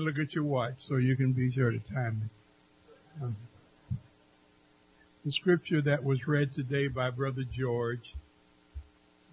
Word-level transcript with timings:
Look 0.00 0.18
at 0.18 0.34
your 0.34 0.44
watch 0.44 0.76
so 0.78 0.96
you 0.96 1.14
can 1.14 1.34
be 1.34 1.52
sure 1.52 1.70
to 1.70 1.78
time 1.78 2.22
it. 2.24 3.22
Um, 3.22 3.36
the 5.26 5.32
scripture 5.32 5.82
that 5.82 6.02
was 6.02 6.20
read 6.26 6.54
today 6.54 6.88
by 6.88 7.10
Brother 7.10 7.42
George 7.52 8.14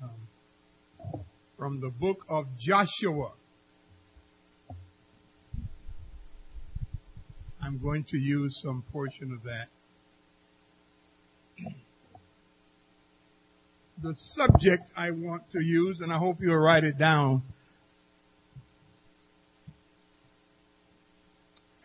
um, 0.03 1.21
from 1.57 1.79
the 1.79 1.89
book 1.89 2.17
of 2.29 2.47
Joshua. 2.59 3.31
I'm 7.63 7.79
going 7.81 8.03
to 8.09 8.17
use 8.17 8.59
some 8.61 8.83
portion 8.91 9.31
of 9.31 9.43
that. 9.43 9.67
The 14.03 14.13
subject 14.35 14.91
I 14.97 15.11
want 15.11 15.43
to 15.53 15.61
use, 15.61 15.99
and 16.01 16.11
I 16.11 16.17
hope 16.17 16.39
you'll 16.41 16.57
write 16.57 16.83
it 16.83 16.97
down, 16.99 17.43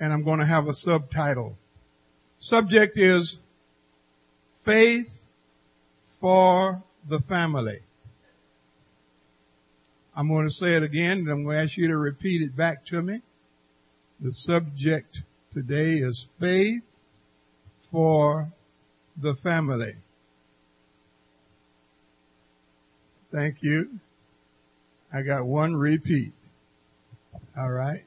and 0.02 0.12
I'm 0.12 0.24
going 0.24 0.40
to 0.40 0.46
have 0.46 0.66
a 0.66 0.74
subtitle. 0.74 1.54
Subject 2.40 2.98
is 2.98 3.36
Faith 4.64 5.06
for 6.20 6.82
the 7.08 7.20
Family. 7.28 7.78
I'm 10.16 10.26
going 10.26 10.48
to 10.48 10.52
say 10.52 10.74
it 10.74 10.82
again, 10.82 11.18
and 11.18 11.28
I'm 11.28 11.44
going 11.44 11.56
to 11.56 11.62
ask 11.62 11.76
you 11.76 11.86
to 11.86 11.96
repeat 11.96 12.42
it 12.42 12.56
back 12.56 12.84
to 12.86 13.00
me. 13.00 13.22
The 14.18 14.32
subject 14.32 15.18
today 15.54 15.98
is 15.98 16.26
Faith 16.40 16.82
for 17.92 18.48
the 19.16 19.36
Family. 19.40 19.94
Thank 23.30 23.58
you. 23.60 24.00
I 25.14 25.22
got 25.22 25.46
one 25.46 25.76
repeat. 25.76 26.32
All 27.56 27.70
right 27.70 28.02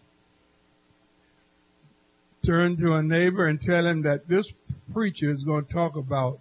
turn 2.45 2.77
to 2.77 2.93
a 2.93 3.03
neighbor 3.03 3.47
and 3.47 3.59
tell 3.59 3.85
him 3.85 4.03
that 4.03 4.27
this 4.27 4.47
preacher 4.93 5.31
is 5.31 5.43
going 5.43 5.65
to 5.65 5.73
talk 5.73 5.95
about 5.95 6.39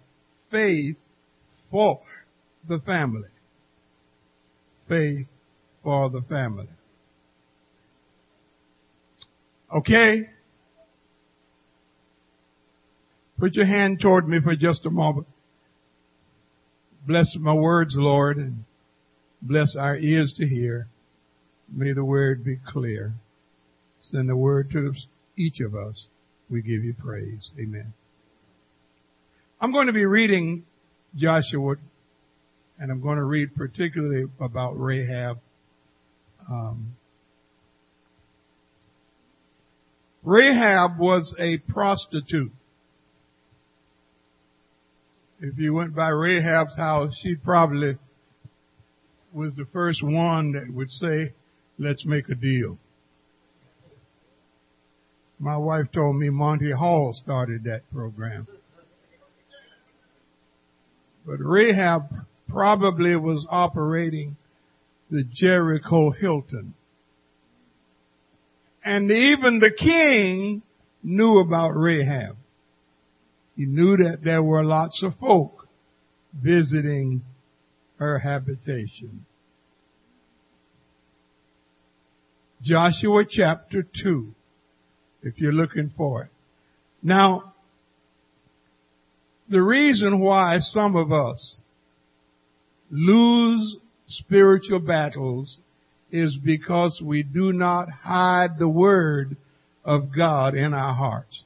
faith 0.51 0.97
for 1.71 2.01
the 2.67 2.79
family. 2.85 3.29
Faith 4.87 5.27
for 5.83 6.09
the 6.09 6.21
family. 6.21 6.67
Okay? 9.75 10.29
Put 13.39 13.55
your 13.55 13.65
hand 13.65 13.99
toward 14.01 14.27
me 14.27 14.39
for 14.43 14.55
just 14.55 14.85
a 14.85 14.89
moment. 14.89 15.27
Bless 17.05 17.35
my 17.39 17.53
words, 17.53 17.93
Lord, 17.97 18.37
and 18.37 18.63
bless 19.41 19.75
our 19.77 19.97
ears 19.97 20.33
to 20.37 20.47
hear. 20.47 20.87
May 21.71 21.93
the 21.93 22.05
word 22.05 22.43
be 22.43 22.57
clear. 22.65 23.13
Send 24.01 24.29
the 24.29 24.35
word 24.35 24.71
to 24.71 24.93
each 25.37 25.59
of 25.59 25.75
us, 25.75 26.07
we 26.49 26.61
give 26.61 26.83
you 26.83 26.93
praise. 26.93 27.49
Amen. 27.59 27.93
I'm 29.59 29.71
going 29.71 29.87
to 29.87 29.93
be 29.93 30.05
reading 30.05 30.65
Joshua, 31.15 31.75
and 32.77 32.91
I'm 32.91 33.01
going 33.01 33.17
to 33.17 33.23
read 33.23 33.55
particularly 33.55 34.25
about 34.39 34.73
Rahab. 34.73 35.39
Um, 36.49 36.95
Rahab 40.23 40.99
was 40.99 41.35
a 41.39 41.57
prostitute. 41.57 42.51
If 45.39 45.57
you 45.57 45.73
went 45.73 45.95
by 45.95 46.09
Rahab's 46.09 46.75
house, 46.75 47.17
she 47.21 47.35
probably 47.35 47.97
was 49.33 49.51
the 49.55 49.65
first 49.71 50.01
one 50.03 50.53
that 50.53 50.73
would 50.73 50.89
say, 50.89 51.33
let's 51.77 52.05
make 52.05 52.29
a 52.29 52.35
deal. 52.35 52.77
My 55.39 55.57
wife 55.57 55.91
told 55.93 56.15
me 56.15 56.29
Monty 56.29 56.71
Hall 56.71 57.13
started 57.13 57.65
that 57.65 57.81
program. 57.91 58.47
But 61.25 61.39
Rahab 61.39 62.03
probably 62.47 63.15
was 63.15 63.45
operating 63.49 64.37
the 65.09 65.23
Jericho 65.23 66.11
Hilton. 66.11 66.73
And 68.83 69.09
even 69.11 69.59
the 69.59 69.71
king 69.77 70.61
knew 71.03 71.39
about 71.39 71.71
Rahab. 71.71 72.37
He 73.55 73.65
knew 73.65 73.97
that 73.97 74.23
there 74.23 74.43
were 74.43 74.63
lots 74.63 75.01
of 75.03 75.15
folk 75.19 75.67
visiting 76.33 77.23
her 77.97 78.19
habitation. 78.19 79.25
Joshua 82.61 83.25
chapter 83.29 83.85
2 84.03 84.33
if 85.25 85.39
you're 85.39 85.51
looking 85.51 85.91
for 85.97 86.23
it. 86.23 86.29
Now, 87.03 87.53
the 89.49 89.61
reason 89.61 90.19
why 90.19 90.57
some 90.59 90.95
of 90.95 91.11
us 91.11 91.61
lose 92.89 93.75
spiritual 94.07 94.79
battles 94.79 95.59
is 96.11 96.37
because 96.43 97.01
we 97.03 97.23
do 97.23 97.51
not 97.51 97.89
hide 97.89 98.57
the 98.57 98.69
word 98.69 99.35
of 99.83 100.15
God 100.15 100.55
in 100.55 100.73
our 100.73 100.93
hearts. 100.93 101.43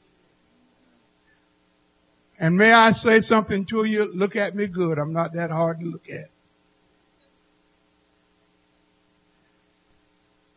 And 2.38 2.56
may 2.56 2.72
I 2.72 2.92
say 2.92 3.20
something 3.20 3.66
to 3.70 3.84
you? 3.84 4.10
Look 4.14 4.36
at 4.36 4.54
me 4.54 4.66
good. 4.66 4.98
I'm 4.98 5.12
not 5.12 5.34
that 5.34 5.50
hard 5.50 5.80
to 5.80 5.86
look 5.86 6.08
at. 6.08 6.30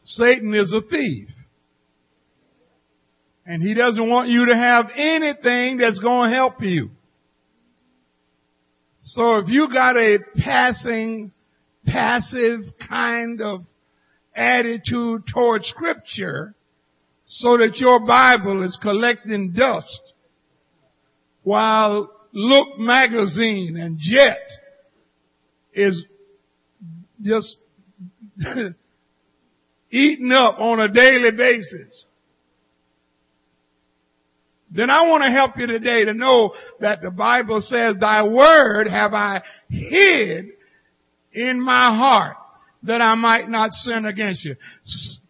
Satan 0.04 0.54
is 0.54 0.74
a 0.74 0.82
thief. 0.82 1.30
And 3.46 3.62
he 3.62 3.74
doesn't 3.74 4.10
want 4.10 4.30
you 4.30 4.46
to 4.48 4.56
have 4.56 4.86
anything 4.96 5.78
that's 5.78 6.00
going 6.00 6.30
to 6.30 6.36
help 6.36 6.62
you. 6.62 6.92
So 9.02 9.38
if 9.40 9.50
you 9.50 9.68
got 9.72 9.98
a 9.98 10.20
passing, 10.38 11.34
passive 11.86 12.62
kind 12.88 13.42
of 13.42 13.66
attitude 14.34 15.24
toward 15.32 15.66
scripture, 15.66 16.56
so 17.28 17.58
that 17.58 17.78
your 17.78 18.00
Bible 18.06 18.64
is 18.64 18.78
collecting 18.82 19.52
dust, 19.52 20.02
while 21.44 22.10
Look 22.36 22.80
magazine 22.80 23.78
and 23.78 24.00
Jet 24.00 24.40
is 25.74 26.04
just 27.22 27.58
eating 29.92 30.32
up 30.32 30.60
on 30.60 30.80
a 30.80 30.88
daily 30.88 31.32
basis 31.38 32.06
then 34.74 34.90
I 34.90 35.08
want 35.08 35.24
to 35.24 35.30
help 35.30 35.52
you 35.56 35.68
today 35.68 36.06
to 36.06 36.14
know 36.14 36.54
that 36.80 37.02
the 37.02 37.12
Bible 37.12 37.62
says, 37.62 37.96
thy 38.00 38.24
word 38.24 38.88
have 38.88 39.14
I 39.14 39.42
hid 39.70 40.48
in 41.32 41.62
my 41.62 41.96
heart 41.96 42.38
that 42.84 43.00
I 43.00 43.14
might 43.16 43.50
not 43.50 43.72
sin 43.72 44.06
against 44.06 44.44
you. 44.44 44.56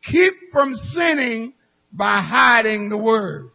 Keep 0.10 0.34
from 0.52 0.74
sinning 0.76 1.54
by 1.92 2.22
hiding 2.22 2.90
the 2.90 2.98
word. 2.98 3.50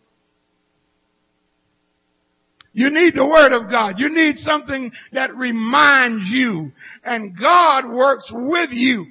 You 2.73 2.91
need 2.91 3.15
the 3.15 3.27
word 3.27 3.53
of 3.53 3.71
God. 3.71 3.95
You 3.99 4.09
need 4.09 4.37
something 4.37 4.93
that 5.13 5.35
reminds 5.35 6.31
you 6.31 6.71
and 7.03 7.37
God 7.37 7.91
works 7.91 8.31
with 8.33 8.71
you 8.73 9.07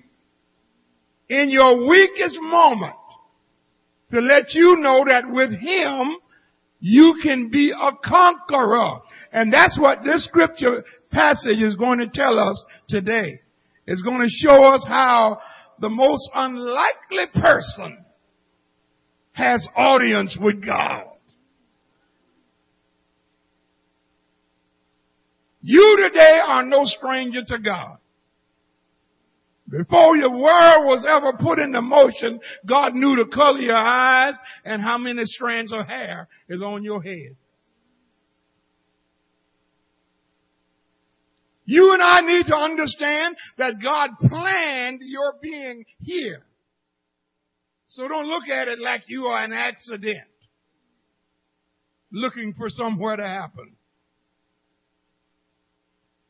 in 1.28 1.50
your 1.50 1.88
weakest 1.88 2.38
moment 2.40 2.96
to 4.12 4.20
let 4.20 4.54
you 4.54 4.78
know 4.78 5.04
that 5.06 5.30
with 5.30 5.52
Him 5.60 6.18
you 6.80 7.16
can 7.24 7.50
be 7.50 7.72
a 7.72 7.92
conqueror. 8.04 9.00
And 9.32 9.52
that's 9.52 9.80
what 9.80 10.04
this 10.04 10.26
scripture 10.26 10.84
passage 11.12 11.62
is 11.62 11.76
going 11.76 12.00
to 12.00 12.10
tell 12.10 12.40
us 12.40 12.64
today. 12.88 13.40
It's 13.86 14.02
going 14.02 14.22
to 14.22 14.30
show 14.30 14.74
us 14.74 14.86
how 14.88 15.40
the 15.80 15.90
most 15.90 16.30
unlikely 16.34 17.42
person 17.42 18.06
has 19.34 19.68
audience 19.76 20.38
with 20.42 20.66
God. 20.66 21.06
You 25.62 25.98
today 26.02 26.40
are 26.46 26.64
no 26.64 26.86
stranger 26.86 27.44
to 27.46 27.60
God. 27.60 27.98
Before 29.70 30.16
your 30.16 30.32
world 30.32 30.86
was 30.86 31.06
ever 31.08 31.34
put 31.38 31.60
into 31.60 31.82
motion, 31.82 32.40
God 32.66 32.94
knew 32.94 33.18
the 33.18 33.30
color 33.34 33.58
of 33.58 33.64
your 33.64 33.76
eyes 33.76 34.36
and 34.64 34.82
how 34.82 34.98
many 34.98 35.22
strands 35.26 35.74
of 35.74 35.86
hair 35.86 36.30
is 36.48 36.62
on 36.62 36.84
your 36.84 37.02
head. 37.02 37.36
You 41.66 41.94
and 41.94 42.02
I 42.02 42.22
need 42.22 42.46
to 42.46 42.56
understand 42.56 43.36
that 43.58 43.74
God 43.84 44.12
planned 44.30 45.02
your 45.04 45.34
being 45.42 45.84
here. 46.00 46.44
So 47.90 48.08
don't 48.08 48.28
look 48.28 48.44
at 48.50 48.70
it 48.70 48.80
like 48.80 49.02
you 49.08 49.26
are 49.26 49.44
an 49.44 49.52
accident 49.52 50.30
looking 52.10 52.54
for 52.54 52.70
somewhere 52.70 53.18
to 53.18 53.24
happen. 53.24 53.76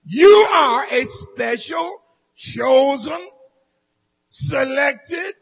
You 0.05 0.47
are 0.49 0.85
a 0.85 1.05
special 1.33 2.01
chosen, 2.37 3.29
selected, 4.29 5.35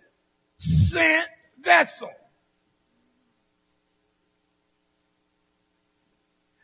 sent 0.57 1.27
vessel. 1.63 2.09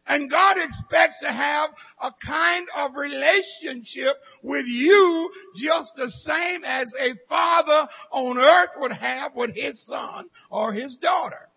And 0.08 0.30
God 0.30 0.58
expects 0.58 1.16
to 1.22 1.32
have 1.32 1.70
a 2.02 2.12
kind 2.26 2.68
of 2.76 2.96
relationship 2.96 4.18
with 4.44 4.66
you 4.66 5.30
just 5.56 5.92
the 5.96 6.10
same 6.10 6.64
as 6.66 6.92
a 7.00 7.14
father 7.30 7.88
on 8.12 8.38
earth 8.38 8.72
would 8.78 8.92
have 8.92 9.36
with 9.36 9.56
his 9.56 9.86
son 9.86 10.26
or 10.50 10.74
his 10.74 10.96
daughter. 10.96 11.48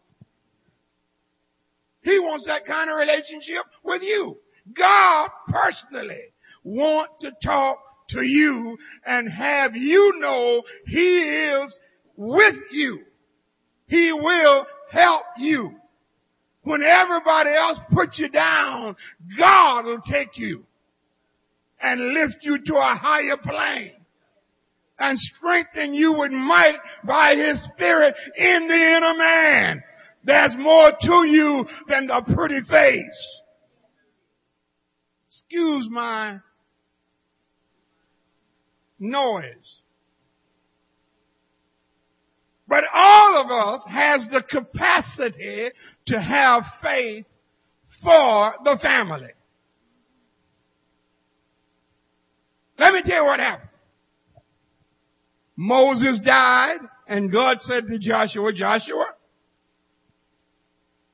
He 2.03 2.19
wants 2.21 2.44
that 2.47 2.65
kind 2.65 2.91
of 2.91 2.97
relationship 2.97 3.65
with 3.82 4.03
you. 4.03 4.37
God 4.73 5.31
personally 5.49 6.32
want 6.62 7.11
to 7.23 7.32
talk 7.43 7.79
to 8.11 8.23
you 8.23 8.77
and 9.06 9.31
have 9.31 9.75
you 9.75 10.15
know 10.19 10.62
He 10.87 11.19
is 11.19 11.79
with 12.17 12.56
you. 12.71 13.01
He 13.87 14.12
will 14.12 14.67
help 14.91 15.25
you. 15.39 15.73
When 16.62 16.83
everybody 16.83 17.51
else 17.51 17.79
puts 17.93 18.19
you 18.19 18.31
down, 18.31 18.97
God 19.39 19.85
will 19.85 20.01
take 20.11 20.39
you 20.39 20.65
and 21.81 22.15
lift 22.15 22.39
you 22.43 22.59
to 22.59 22.75
a 22.75 22.99
higher 22.99 23.37
plane 23.37 23.93
and 24.99 25.19
strengthen 25.19 25.93
you 25.93 26.12
with 26.12 26.31
might 26.31 26.79
by 27.07 27.35
His 27.35 27.62
Spirit 27.75 28.15
in 28.39 28.69
the 28.69 28.97
inner 28.97 29.15
man. 29.19 29.83
There's 30.25 30.57
more 30.59 30.91
to 30.91 31.27
you 31.27 31.67
than 31.89 32.09
a 32.11 32.23
pretty 32.23 32.61
face. 32.61 33.41
Excuse 35.29 35.89
my 35.91 36.39
noise. 39.05 39.55
But 42.67 42.85
all 42.93 43.43
of 43.45 43.51
us 43.51 43.87
has 43.89 44.27
the 44.33 44.43
capacity 44.43 45.69
to 46.06 46.21
have 46.21 46.62
faith 46.83 47.27
for 48.03 48.53
the 48.65 48.79
family. 48.83 49.31
Let 52.79 52.95
me 52.95 53.03
tell 53.05 53.23
you 53.23 53.25
what 53.25 53.39
happened. 53.39 53.71
Moses 55.57 56.21
died 56.25 56.79
and 57.07 57.31
God 57.31 57.59
said 57.61 57.87
to 57.87 57.99
Joshua, 57.99 58.53
Joshua, 58.53 59.07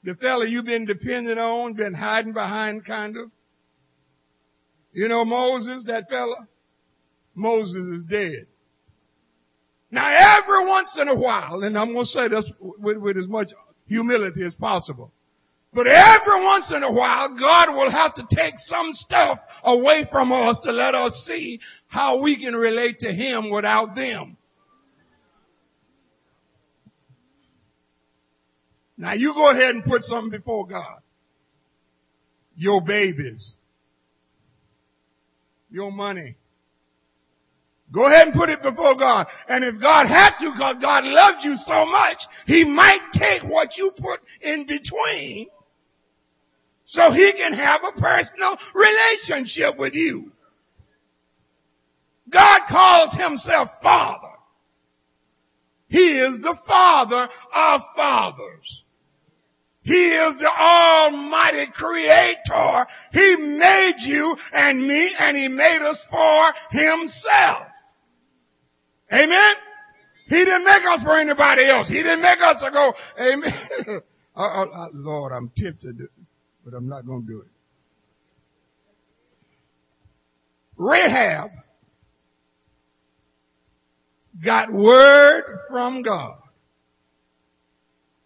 the 0.02 0.14
fella 0.14 0.48
you've 0.48 0.64
been 0.64 0.86
depending 0.86 1.36
on, 1.36 1.74
been 1.74 1.92
hiding 1.92 2.32
behind 2.32 2.86
kind 2.86 3.16
of. 3.16 3.30
You 4.92 5.08
know 5.08 5.24
Moses, 5.24 5.84
that 5.86 6.08
fella? 6.08 6.48
Moses 7.40 7.86
is 7.98 8.04
dead. 8.04 8.46
Now 9.90 10.08
every 10.08 10.66
once 10.68 10.96
in 11.00 11.08
a 11.08 11.14
while, 11.14 11.62
and 11.62 11.76
I'm 11.76 11.92
going 11.92 12.04
to 12.04 12.10
say 12.10 12.28
this 12.28 12.50
with, 12.60 12.98
with 12.98 13.16
as 13.16 13.26
much 13.26 13.48
humility 13.86 14.44
as 14.44 14.54
possible, 14.54 15.10
but 15.72 15.86
every 15.86 16.44
once 16.44 16.72
in 16.74 16.82
a 16.82 16.92
while, 16.92 17.28
God 17.28 17.74
will 17.74 17.90
have 17.90 18.14
to 18.14 18.26
take 18.34 18.54
some 18.56 18.88
stuff 18.92 19.38
away 19.62 20.06
from 20.10 20.32
us 20.32 20.58
to 20.64 20.72
let 20.72 20.94
us 20.94 21.12
see 21.26 21.60
how 21.86 22.20
we 22.20 22.42
can 22.42 22.54
relate 22.54 23.00
to 23.00 23.12
Him 23.12 23.50
without 23.50 23.94
them. 23.94 24.36
Now 28.96 29.14
you 29.14 29.32
go 29.32 29.50
ahead 29.50 29.74
and 29.74 29.84
put 29.84 30.02
something 30.02 30.30
before 30.30 30.66
God. 30.66 31.00
Your 32.54 32.82
babies. 32.82 33.54
Your 35.70 35.90
money. 35.90 36.36
Go 37.92 38.06
ahead 38.06 38.28
and 38.28 38.34
put 38.34 38.48
it 38.48 38.62
before 38.62 38.96
God. 38.96 39.26
And 39.48 39.64
if 39.64 39.80
God 39.80 40.06
had 40.06 40.38
to, 40.40 40.52
because 40.52 40.76
God 40.80 41.04
loved 41.04 41.38
you 41.42 41.54
so 41.56 41.84
much, 41.86 42.18
He 42.46 42.64
might 42.64 43.00
take 43.14 43.42
what 43.42 43.76
you 43.76 43.90
put 43.96 44.20
in 44.40 44.66
between 44.66 45.48
so 46.86 47.10
He 47.12 47.32
can 47.36 47.52
have 47.52 47.80
a 47.82 48.00
personal 48.00 48.56
relationship 48.74 49.78
with 49.78 49.94
you. 49.94 50.30
God 52.32 52.60
calls 52.68 53.16
Himself 53.18 53.68
Father. 53.82 54.28
He 55.88 55.98
is 55.98 56.40
the 56.40 56.56
Father 56.68 57.28
of 57.52 57.80
fathers. 57.96 58.82
He 59.82 59.92
is 59.92 60.36
the 60.38 60.48
Almighty 60.48 61.66
Creator. 61.74 62.86
He 63.12 63.36
made 63.36 63.96
you 63.98 64.36
and 64.52 64.86
me 64.86 65.10
and 65.18 65.36
He 65.36 65.48
made 65.48 65.82
us 65.82 65.98
for 66.08 66.52
Himself. 66.70 67.69
Amen? 69.12 69.54
He 70.28 70.36
didn't 70.36 70.64
make 70.64 70.82
us 70.88 71.02
for 71.02 71.18
anybody 71.18 71.68
else. 71.68 71.88
He 71.88 71.96
didn't 71.96 72.22
make 72.22 72.38
us 72.40 72.62
to 72.62 72.70
go, 72.70 72.92
Amen. 73.18 73.52
uh, 74.36 74.40
uh, 74.40 74.64
uh, 74.64 74.86
Lord, 74.94 75.32
I'm 75.32 75.50
tempted, 75.56 76.02
but 76.64 76.74
I'm 76.74 76.88
not 76.88 77.04
going 77.04 77.22
to 77.22 77.26
do 77.26 77.40
it. 77.40 77.48
Rahab 80.76 81.50
got 84.42 84.72
word 84.72 85.42
from 85.68 86.02
God. 86.02 86.36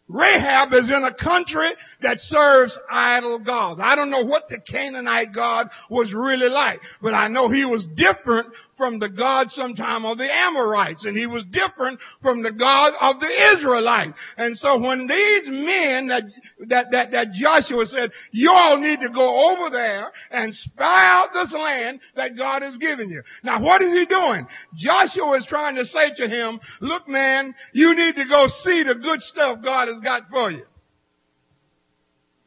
Rahab 0.09 0.73
is 0.73 0.93
in 0.95 1.03
a 1.03 1.15
country 1.15 1.71
that 2.05 2.19
serves 2.21 2.79
idol 2.91 3.39
gods. 3.39 3.81
I 3.83 3.97
don't 3.97 4.11
know 4.11 4.25
what 4.25 4.49
the 4.49 4.59
Canaanite 4.59 5.35
God 5.35 5.69
was 5.89 6.13
really 6.15 6.51
like, 6.51 6.81
but 7.03 7.15
I 7.15 7.29
know 7.29 7.49
he 7.49 7.65
was 7.65 7.85
different 7.97 8.49
from 8.77 8.99
the 8.99 9.09
God 9.09 9.49
sometime 9.49 10.05
of 10.05 10.19
the 10.19 10.31
Amorites 10.31 11.07
and 11.07 11.17
he 11.17 11.27
was 11.27 11.45
different 11.51 11.99
from 12.21 12.43
the 12.43 12.53
God 12.53 12.93
of 13.01 13.21
the 13.21 13.55
Israelites. 13.57 14.13
And 14.37 14.57
so 14.59 14.79
when 14.79 15.07
these 15.07 15.47
men 15.47 16.09
that, 16.09 16.25
that, 16.69 16.87
that, 16.91 17.11
that 17.13 17.27
Joshua 17.33 17.87
said, 17.87 18.11
you 18.33 18.51
all 18.51 18.79
need 18.79 19.01
to 19.01 19.09
go 19.09 19.53
over 19.53 19.71
there 19.71 20.13
and 20.31 20.53
spy 20.53 21.07
out 21.07 21.29
this 21.33 21.55
land 21.55 22.01
that 22.17 22.37
God 22.37 22.63
has 22.63 22.77
given 22.77 23.09
you. 23.09 23.23
Now 23.43 23.63
what 23.63 23.81
is 23.81 23.95
he 23.95 24.05
doing? 24.05 24.47
Joshua 24.77 25.39
is 25.39 25.47
trying 25.49 25.77
to 25.77 25.87
say 25.87 26.13
to 26.17 26.29
him, 26.29 26.61
look 26.81 27.09
man, 27.09 27.55
you 27.73 27.95
need 27.95 28.17
to 28.17 28.29
go 28.29 28.47
see 28.63 28.83
the 28.83 28.95
good 28.95 29.21
stuff 29.21 29.61
God 29.65 29.89
has 29.89 29.99
got 30.03 30.29
for 30.31 30.51
you. 30.51 30.65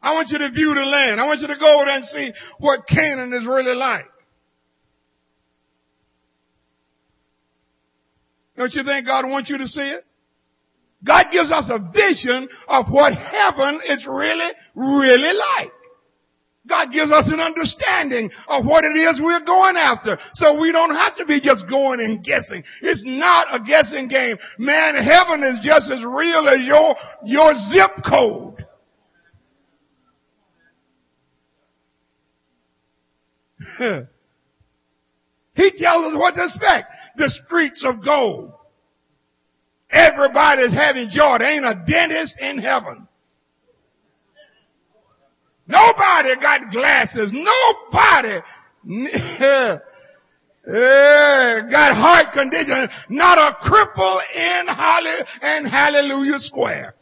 I 0.02 0.14
want 0.14 0.30
you 0.30 0.38
to 0.40 0.52
view 0.52 0.74
the 0.74 0.86
land. 0.86 1.20
I 1.20 1.26
want 1.26 1.42
you 1.42 1.48
to 1.48 1.58
go 1.58 1.76
over 1.76 1.86
there 1.86 1.96
and 1.96 2.06
see 2.06 2.32
what 2.60 2.88
Canaan 2.88 3.34
is 3.34 3.48
really 3.48 3.76
like. 3.76 4.06
Don't 8.56 8.74
you 8.74 8.84
think 8.84 9.06
God 9.06 9.26
wants 9.28 9.50
you 9.50 9.58
to 9.58 9.68
see 9.68 9.82
it? 9.82 10.04
God 11.06 11.26
gives 11.32 11.52
us 11.52 11.70
a 11.70 11.80
vision 11.80 12.50
of 12.68 12.88
what 12.90 13.14
heaven 13.14 13.80
is 13.88 14.06
really, 14.10 14.50
really 14.76 15.34
like. 15.34 15.72
God 16.68 16.88
gives 16.92 17.12
us 17.12 17.30
an 17.32 17.40
understanding 17.40 18.30
of 18.48 18.66
what 18.66 18.84
it 18.84 18.98
is 18.98 19.22
we're 19.22 19.46
going 19.46 19.78
after. 19.78 20.18
So 20.34 20.60
we 20.60 20.72
don't 20.72 20.94
have 20.94 21.16
to 21.18 21.26
be 21.26 21.40
just 21.40 21.70
going 21.70 22.02
and 22.02 22.24
guessing. 22.24 22.64
It's 22.82 23.04
not 23.06 23.48
a 23.52 23.64
guessing 23.64 24.10
game. 24.10 24.38
Man, 24.58 24.96
heaven 24.96 25.44
is 25.44 25.60
just 25.64 25.90
as 25.92 26.04
real 26.04 26.50
as 26.50 26.66
your, 26.66 26.96
your 27.24 27.54
zip 27.72 28.04
code. 28.08 28.57
he 35.56 35.72
tells 35.78 36.14
us 36.14 36.18
what 36.18 36.36
to 36.36 36.44
expect 36.44 36.92
the 37.18 37.30
streets 37.46 37.84
of 37.86 38.04
gold. 38.04 38.52
Everybody's 39.90 40.74
having 40.74 41.10
joy. 41.10 41.38
There 41.40 41.50
ain't 41.50 41.66
a 41.66 41.84
dentist 41.88 42.36
in 42.40 42.58
heaven. 42.58 43.08
Nobody 45.68 46.36
got 46.42 46.72
glasses. 46.72 47.32
Nobody 47.34 48.40
eh, 49.20 49.78
got 51.70 51.96
heart 51.96 52.34
condition. 52.34 52.88
Not 53.10 53.38
a 53.38 53.56
cripple 53.68 54.20
in 54.34 54.68
Holly 54.68 55.26
and 55.42 55.68
Hallelujah 55.68 56.40
Square. 56.40 56.96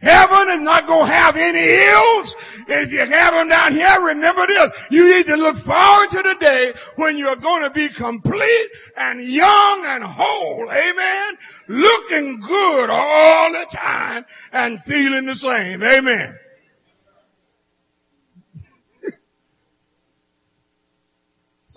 Heaven 0.00 0.46
is 0.54 0.62
not 0.62 0.86
going 0.86 1.08
to 1.08 1.12
have 1.12 1.34
any 1.34 1.58
ills. 1.58 2.34
If 2.68 2.92
you 2.92 3.00
have 3.00 3.34
them 3.34 3.48
down 3.48 3.72
here, 3.72 4.00
remember 4.00 4.46
this. 4.46 4.70
You 4.90 5.04
need 5.04 5.26
to 5.26 5.34
look 5.34 5.56
forward 5.66 6.08
to 6.12 6.22
the 6.22 6.36
day 6.40 6.72
when 6.96 7.16
you're 7.16 7.36
going 7.36 7.64
to 7.64 7.70
be 7.70 7.88
complete 7.98 8.68
and 8.96 9.26
young 9.26 9.82
and 9.86 10.04
whole. 10.04 10.70
Amen. 10.70 11.38
Looking 11.68 12.40
good 12.46 12.90
all 12.90 13.50
the 13.50 13.76
time 13.76 14.24
and 14.52 14.78
feeling 14.86 15.26
the 15.26 15.34
same. 15.34 15.82
Amen. 15.82 16.36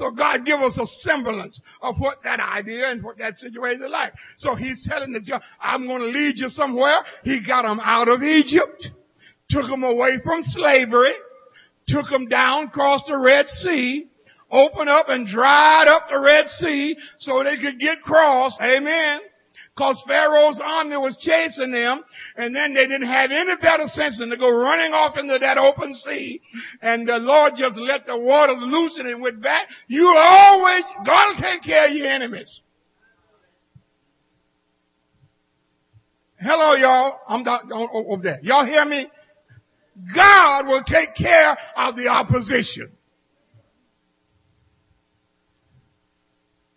So 0.02 0.10
God 0.10 0.46
give 0.48 0.60
us 0.62 0.76
a 0.82 0.86
semblance 1.04 1.62
of 1.80 1.94
what 2.00 2.24
that 2.24 2.40
idea 2.40 2.90
and 2.90 3.04
what 3.04 3.20
that 3.20 3.38
situation 3.38 3.84
is 3.84 3.92
like. 3.92 4.14
So 4.38 4.56
he's 4.56 4.84
telling 4.90 5.14
the 5.14 5.20
judge, 5.20 5.44
I'm 5.62 5.86
going 5.86 6.02
to 6.02 6.08
lead 6.08 6.40
you 6.40 6.48
somewhere. 6.48 7.02
He 7.24 7.40
got 7.46 7.62
them 7.62 7.80
out 7.80 8.08
of 8.08 8.24
Egypt, 8.24 8.88
took 9.48 9.68
them 9.68 9.84
away 9.84 10.18
from 10.24 10.40
slavery, 10.42 11.14
took 11.88 12.10
them 12.10 12.28
down 12.28 12.66
across 12.66 13.04
the 13.08 13.16
Red 13.16 13.46
Sea, 13.48 14.08
opened 14.50 14.90
up 14.90 15.08
and 15.10 15.28
dried 15.28 15.88
up 15.88 16.08
the 16.12 16.20
Red 16.20 16.48
Sea 16.48 16.96
so 17.20 17.44
they 17.44 17.58
could 17.58 17.80
get 17.80 18.00
across. 18.00 18.58
Amen. 18.60 19.20
Cause 19.78 20.04
Pharaoh's 20.06 20.62
army 20.64 20.98
was 20.98 21.18
chasing 21.22 21.72
them 21.72 22.04
and 22.36 22.54
then 22.54 22.74
they 22.74 22.88
didn't 22.88 23.08
have 23.08 23.32
any 23.32 23.56
better 23.62 23.86
sense 23.86 24.20
than 24.20 24.30
to 24.30 24.38
go 24.38 24.52
running 24.52 24.92
off 24.92 25.18
into 25.18 25.38
that 25.40 25.58
open 25.58 25.94
sea 25.94 26.42
and 26.82 27.08
the 27.08 27.18
Lord 27.18 27.54
just 27.58 27.78
let 27.78 28.06
the 28.06 28.18
waters 28.18 28.60
loosen 28.60 29.08
and 29.08 29.22
went 29.22 29.42
back. 29.42 29.68
You 29.88 30.08
always, 30.08 30.84
God 31.06 31.30
will 31.30 31.42
take 31.42 31.64
care 31.64 31.88
of 31.88 31.96
your 31.96 32.08
enemies. 32.08 32.60
Hello 36.38 36.76
y'all. 36.76 37.20
I'm 37.28 37.44
not 37.44 37.72
over 37.72 38.22
there. 38.22 38.40
Y'all 38.42 38.66
hear 38.66 38.84
me? 38.84 39.08
God 40.14 40.66
will 40.66 40.84
take 40.84 41.16
care 41.16 41.58
of 41.78 41.96
the 41.96 42.08
opposition. 42.08 42.92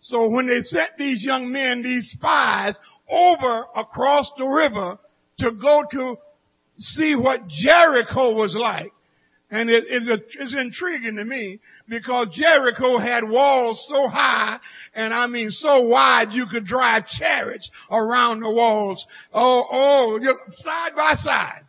So 0.07 0.29
when 0.29 0.45
they 0.45 0.61
sent 0.61 0.97
these 0.99 1.23
young 1.23 1.51
men, 1.51 1.81
these 1.81 2.11
spies, 2.11 2.77
over 3.09 3.65
across 3.75 4.31
the 4.37 4.45
river 4.45 4.99
to 5.39 5.51
go 5.51 5.83
to 5.91 6.17
see 6.77 7.15
what 7.15 7.47
Jericho 7.47 8.33
was 8.33 8.55
like, 8.55 8.91
and 9.49 9.67
it, 9.67 9.85
it's, 9.87 10.07
a, 10.07 10.19
it's 10.41 10.55
intriguing 10.55 11.15
to 11.15 11.25
me 11.25 11.59
because 11.89 12.27
Jericho 12.33 12.99
had 12.99 13.27
walls 13.27 13.83
so 13.89 14.07
high 14.07 14.59
and 14.93 15.11
I 15.11 15.25
mean 15.25 15.49
so 15.49 15.81
wide 15.81 16.31
you 16.31 16.45
could 16.51 16.65
drive 16.65 17.07
chariots 17.07 17.69
around 17.89 18.41
the 18.41 18.51
walls. 18.51 19.03
Oh, 19.33 19.63
oh, 19.71 20.19
side 20.57 20.95
by 20.95 21.13
side. 21.15 21.61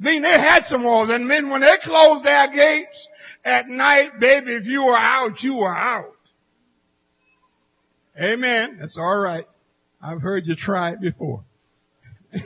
I 0.00 0.04
mean, 0.04 0.22
they 0.22 0.28
had 0.28 0.64
some 0.64 0.84
walls 0.84 1.10
and 1.10 1.28
then 1.28 1.50
when 1.50 1.62
they 1.62 1.74
closed 1.82 2.24
their 2.24 2.48
gates 2.48 3.08
at 3.44 3.68
night, 3.68 4.20
baby, 4.20 4.54
if 4.54 4.66
you 4.66 4.84
were 4.84 4.96
out, 4.96 5.42
you 5.42 5.56
were 5.56 5.76
out. 5.76 6.14
Amen. 8.20 8.78
That's 8.80 8.96
all 8.98 9.18
right. 9.18 9.46
I've 10.02 10.20
heard 10.20 10.44
you 10.46 10.54
try 10.56 10.90
it 10.92 11.00
before. 11.00 11.44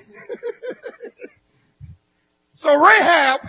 so 2.55 2.75
Rahab 2.75 3.41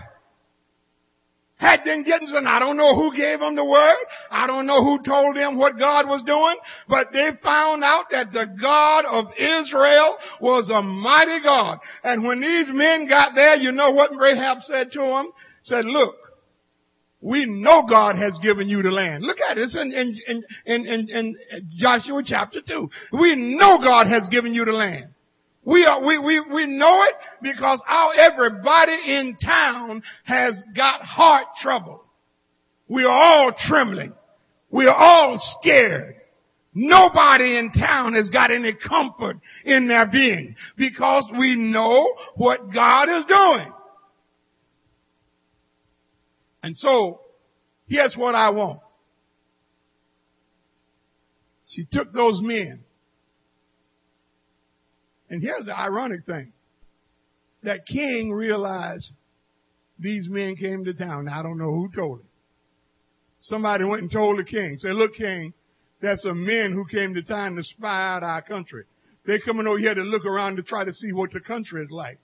had 1.58 1.84
been 1.84 2.04
getting 2.04 2.28
some, 2.28 2.48
I 2.48 2.60
don't 2.60 2.78
know 2.78 2.96
who 2.96 3.16
gave 3.16 3.40
them 3.40 3.56
the 3.56 3.66
word. 3.66 3.96
I 4.30 4.46
don't 4.48 4.68
know 4.68 4.84
who 4.84 5.02
told 5.04 5.36
them 5.36 5.58
what 5.58 5.78
God 5.78 6.08
was 6.08 6.22
doing, 6.24 6.56
but 6.88 7.08
they 7.12 7.32
found 7.44 7.84
out 7.84 8.06
that 8.12 8.32
the 8.32 8.46
God 8.62 9.06
of 9.06 9.26
Israel 9.38 10.18
was 10.40 10.70
a 10.70 10.82
mighty 10.82 11.42
God. 11.44 11.80
And 12.04 12.26
when 12.28 12.42
these 12.42 12.70
men 12.72 13.08
got 13.08 13.34
there, 13.34 13.56
you 13.56 13.72
know 13.72 13.92
what 13.92 14.12
Rahab 14.16 14.60
said 14.64 14.92
to 14.94 15.00
them? 15.00 15.32
Said, 15.64 15.86
look, 15.86 16.16
we 17.22 17.46
know 17.46 17.84
God 17.90 18.16
has 18.16 18.38
given 18.44 18.70
you 18.70 18.84
the 18.84 18.92
land. 18.92 19.24
Look 19.24 19.38
at 19.40 19.56
this 19.56 19.76
in, 19.76 19.92
in, 19.92 20.44
in, 20.66 20.86
in, 20.86 21.10
in 21.10 21.36
Joshua 21.76 22.22
chapter 22.24 22.60
2. 22.66 22.90
We 23.14 23.36
know 23.36 23.80
God 23.80 24.08
has 24.08 24.28
given 24.30 24.54
you 24.54 24.66
the 24.66 24.72
land. 24.72 25.08
We 25.66 25.86
are, 25.86 26.06
we, 26.06 26.18
we, 26.18 26.40
we 26.40 26.66
know 26.66 27.04
it 27.04 27.16
because 27.42 27.82
our 27.88 28.14
everybody 28.14 28.94
in 29.06 29.36
town 29.44 30.02
has 30.24 30.64
got 30.76 31.02
heart 31.02 31.48
trouble. 31.62 32.04
We 32.88 33.04
are 33.04 33.10
all 33.10 33.54
trembling. 33.68 34.14
We 34.70 34.86
are 34.86 34.96
all 34.96 35.38
scared. 35.60 36.16
Nobody 36.74 37.58
in 37.58 37.72
town 37.72 38.14
has 38.14 38.30
got 38.30 38.52
any 38.52 38.74
comfort 38.88 39.38
in 39.66 39.88
their 39.88 40.06
being 40.06 40.56
because 40.78 41.28
we 41.38 41.56
know 41.56 42.14
what 42.36 42.72
God 42.72 43.10
is 43.10 43.26
doing. 43.26 43.74
And 46.64 46.76
so, 46.76 47.22
here's 47.88 48.16
what 48.16 48.36
I 48.36 48.50
want. 48.50 48.80
She 51.70 51.86
took 51.92 52.14
those 52.14 52.40
men. 52.42 52.84
And 55.30 55.42
here's 55.42 55.66
the 55.66 55.78
ironic 55.78 56.26
thing. 56.26 56.54
That 57.64 57.86
king 57.86 58.32
realized 58.32 59.12
these 60.00 60.28
men 60.30 60.56
came 60.56 60.86
to 60.86 60.94
town. 60.94 61.26
Now, 61.26 61.40
I 61.40 61.44
don't 61.44 61.58
know 61.58 61.72
who 61.72 61.90
told 61.94 62.20
him. 62.20 62.28
Somebody 63.42 63.84
went 63.84 64.04
and 64.04 64.12
told 64.12 64.40
the 64.40 64.44
king, 64.44 64.76
Said, 64.78 64.94
look, 64.94 65.16
king, 65.16 65.54
there's 66.02 66.22
some 66.22 66.46
men 66.46 66.72
who 66.74 66.86
came 66.86 67.14
to 67.16 67.24
town 67.24 67.56
to 67.56 67.64
spy 67.64 68.16
out 68.16 68.24
our 68.24 68.42
country. 68.42 68.84
They're 69.26 69.40
coming 69.40 69.68
over 69.68 69.80
here 69.80 69.94
to 69.94 70.02
look 70.02 70.26
around 70.26 70.56
to 70.56 70.64
try 70.64 70.86
to 70.86 70.94
see 70.94 71.12
what 71.12 71.32
the 71.32 71.42
country 71.42 71.82
is 71.82 71.90
like. 71.92 72.20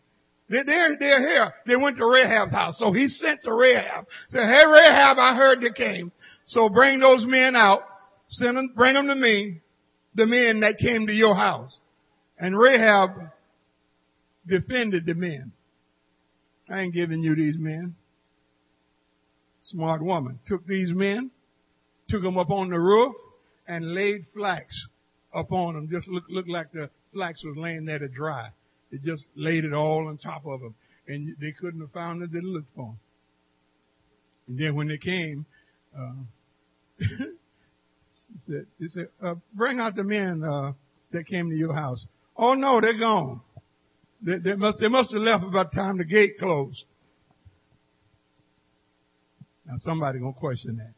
They're, 0.53 0.97
they're, 0.99 1.19
here. 1.19 1.53
They 1.65 1.75
went 1.75 1.97
to 1.97 2.05
Rahab's 2.05 2.51
house. 2.51 2.77
So 2.77 2.93
he 2.93 3.07
sent 3.07 3.43
to 3.43 3.53
Rahab. 3.53 4.05
Said, 4.29 4.45
hey 4.45 4.65
Rahab, 4.65 5.17
I 5.17 5.35
heard 5.35 5.61
they 5.61 5.71
came. 5.71 6.11
So 6.45 6.69
bring 6.69 6.99
those 6.99 7.25
men 7.27 7.55
out. 7.55 7.81
Send 8.29 8.57
them, 8.57 8.71
bring 8.75 8.93
them 8.93 9.07
to 9.07 9.15
me. 9.15 9.61
The 10.15 10.27
men 10.27 10.59
that 10.59 10.77
came 10.77 11.07
to 11.07 11.13
your 11.13 11.35
house. 11.35 11.71
And 12.37 12.57
Rahab 12.57 13.09
defended 14.47 15.05
the 15.07 15.15
men. 15.15 15.51
I 16.69 16.81
ain't 16.81 16.93
giving 16.93 17.23
you 17.23 17.35
these 17.35 17.55
men. 17.57 17.95
Smart 19.63 20.03
woman. 20.03 20.39
Took 20.47 20.67
these 20.67 20.91
men, 20.91 21.31
took 22.09 22.21
them 22.21 22.37
up 22.37 22.51
on 22.51 22.69
the 22.69 22.79
roof, 22.79 23.15
and 23.67 23.95
laid 23.95 24.25
flax 24.33 24.75
upon 25.33 25.75
them. 25.75 25.89
Just 25.89 26.07
look, 26.07 26.25
looked 26.29 26.49
like 26.49 26.71
the 26.73 26.89
flax 27.13 27.43
was 27.43 27.55
laying 27.57 27.85
there 27.85 27.99
to 27.99 28.07
dry. 28.07 28.49
They 28.93 28.99
just 28.99 29.25
laid 29.35 29.65
it 29.65 29.73
all 29.73 30.07
on 30.07 30.19
top 30.19 30.45
of 30.45 30.61
them. 30.61 30.75
And 31.07 31.35
they 31.41 31.51
couldn't 31.51 31.81
have 31.81 31.91
found 31.91 32.21
it. 32.21 32.31
They 32.31 32.41
looked 32.41 32.73
for 32.75 32.85
them. 32.85 32.99
And 34.47 34.59
then 34.59 34.75
when 34.75 34.87
they 34.87 34.99
came, 34.99 35.47
uh, 35.97 36.11
she 36.99 37.07
said, 38.45 38.67
he 38.77 38.89
said, 38.89 39.07
uh, 39.21 39.33
bring 39.55 39.79
out 39.79 39.95
the 39.95 40.03
men, 40.03 40.43
uh, 40.43 40.73
that 41.11 41.27
came 41.27 41.49
to 41.49 41.55
your 41.55 41.73
house. 41.73 42.05
Oh 42.35 42.53
no, 42.53 42.81
they're 42.81 42.99
gone. 42.99 43.41
They, 44.21 44.37
they 44.37 44.55
must, 44.55 44.79
they 44.79 44.89
must 44.89 45.11
have 45.11 45.21
left 45.21 45.43
about 45.43 45.71
the 45.71 45.77
time 45.77 45.97
the 45.97 46.05
gate 46.05 46.37
closed. 46.39 46.83
Now 49.65 49.75
somebody 49.77 50.19
gonna 50.19 50.33
question 50.33 50.77
that. 50.77 50.93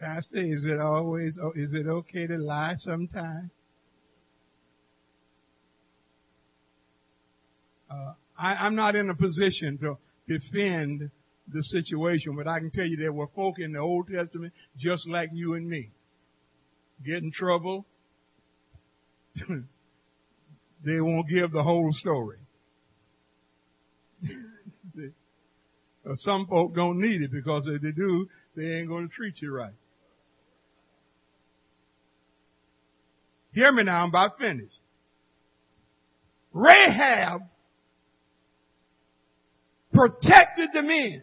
Pastor, 0.00 0.38
is 0.38 0.64
it 0.64 0.80
always, 0.80 1.38
is 1.54 1.74
it 1.74 1.86
okay 1.86 2.26
to 2.26 2.36
lie 2.36 2.74
sometimes? 2.76 3.50
Uh, 7.90 8.12
I, 8.38 8.54
I'm 8.54 8.74
not 8.74 8.96
in 8.96 9.10
a 9.10 9.14
position 9.14 9.78
to 9.78 9.96
defend 10.26 11.10
the 11.52 11.62
situation, 11.62 12.36
but 12.36 12.48
I 12.48 12.58
can 12.58 12.70
tell 12.70 12.86
you 12.86 12.96
there 12.96 13.12
were 13.12 13.28
folk 13.34 13.58
in 13.58 13.72
the 13.72 13.78
Old 13.78 14.08
Testament 14.08 14.52
just 14.78 15.08
like 15.08 15.30
you 15.32 15.54
and 15.54 15.68
me. 15.68 15.90
Get 17.04 17.16
in 17.22 17.30
trouble. 17.32 17.86
they 19.48 21.00
won't 21.00 21.28
give 21.28 21.52
the 21.52 21.62
whole 21.62 21.90
story. 21.92 22.38
Some 26.16 26.46
folk 26.46 26.74
don't 26.74 27.00
need 27.00 27.22
it 27.22 27.32
because 27.32 27.66
if 27.66 27.80
they 27.82 27.92
do, 27.92 28.28
they 28.56 28.76
ain't 28.76 28.88
going 28.88 29.08
to 29.08 29.14
treat 29.14 29.40
you 29.40 29.52
right. 29.54 29.74
Hear 33.52 33.70
me 33.72 33.84
now, 33.84 34.02
I'm 34.02 34.08
about 34.08 34.38
finished. 34.38 34.74
Rahab 36.52 37.42
protected 39.94 40.70
the 40.72 40.82
men. 40.82 41.22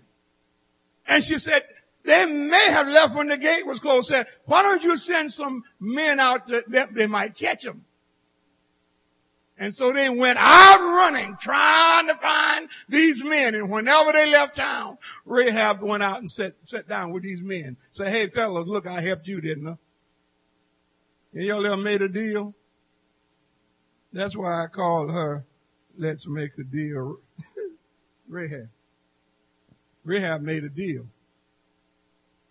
And 1.05 1.23
she 1.23 1.37
said, 1.37 1.63
they 2.05 2.25
may 2.25 2.67
have 2.71 2.87
left 2.87 3.15
when 3.15 3.27
the 3.27 3.37
gate 3.37 3.65
was 3.65 3.79
closed. 3.79 4.07
Said, 4.07 4.25
why 4.45 4.63
don't 4.63 4.81
you 4.81 4.95
send 4.95 5.31
some 5.31 5.63
men 5.79 6.19
out 6.19 6.47
that 6.47 6.87
they 6.95 7.05
might 7.05 7.37
catch 7.37 7.63
them? 7.63 7.85
And 9.57 9.71
so 9.75 9.91
they 9.93 10.09
went 10.09 10.39
out 10.39 10.79
running, 10.79 11.37
trying 11.39 12.07
to 12.07 12.15
find 12.19 12.67
these 12.89 13.21
men. 13.23 13.53
And 13.53 13.69
whenever 13.69 14.11
they 14.11 14.25
left 14.25 14.55
town, 14.55 14.97
Rahab 15.23 15.83
went 15.83 16.01
out 16.01 16.17
and 16.17 16.31
sat, 16.31 16.55
sat 16.63 16.89
down 16.89 17.11
with 17.11 17.21
these 17.21 17.41
men. 17.41 17.77
Say, 17.91 18.05
hey 18.05 18.31
fellas, 18.33 18.67
look, 18.67 18.87
I 18.87 19.03
helped 19.03 19.27
you, 19.27 19.39
didn't 19.39 19.67
I? 19.67 19.75
And 21.33 21.45
y'all 21.45 21.65
ever 21.65 21.77
made 21.77 22.01
a 22.01 22.09
deal? 22.09 22.55
That's 24.11 24.35
why 24.35 24.63
I 24.63 24.67
called 24.67 25.11
her, 25.11 25.45
let's 25.95 26.25
make 26.27 26.51
a 26.57 26.63
deal. 26.63 27.19
Rahab. 28.31 28.69
Rahab 30.03 30.41
made 30.41 30.63
a 30.63 30.69
deal. 30.69 31.05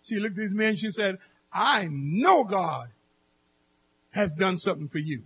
She 0.03 0.15
looked 0.15 0.37
at 0.37 0.43
these 0.43 0.53
men, 0.53 0.77
she 0.77 0.89
said, 0.89 1.17
I 1.51 1.87
know 1.89 2.43
God 2.43 2.89
has 4.11 4.31
done 4.39 4.57
something 4.57 4.87
for 4.89 4.99
you. 4.99 5.23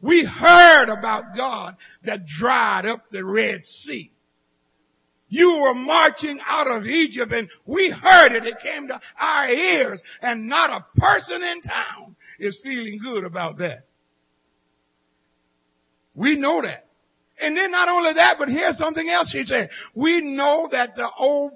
We 0.00 0.24
heard 0.24 0.88
about 0.88 1.36
God 1.36 1.76
that 2.04 2.26
dried 2.26 2.86
up 2.86 3.04
the 3.10 3.24
Red 3.24 3.64
Sea. 3.64 4.12
You 5.28 5.58
were 5.60 5.74
marching 5.74 6.38
out 6.46 6.68
of 6.68 6.86
Egypt 6.86 7.32
and 7.32 7.48
we 7.66 7.90
heard 7.90 8.32
it. 8.32 8.46
It 8.46 8.56
came 8.62 8.88
to 8.88 9.00
our 9.20 9.48
ears 9.48 10.02
and 10.22 10.48
not 10.48 10.70
a 10.70 11.00
person 11.00 11.42
in 11.42 11.62
town 11.62 12.16
is 12.38 12.58
feeling 12.62 12.98
good 13.02 13.24
about 13.24 13.58
that. 13.58 13.86
We 16.14 16.36
know 16.36 16.62
that. 16.62 16.87
And 17.40 17.56
then 17.56 17.70
not 17.70 17.88
only 17.88 18.14
that, 18.14 18.36
but 18.38 18.48
here's 18.48 18.76
something 18.78 19.08
else 19.08 19.30
she 19.32 19.44
said. 19.44 19.70
We 19.94 20.20
know 20.20 20.68
that 20.72 20.96
the 20.96 21.08
old 21.18 21.52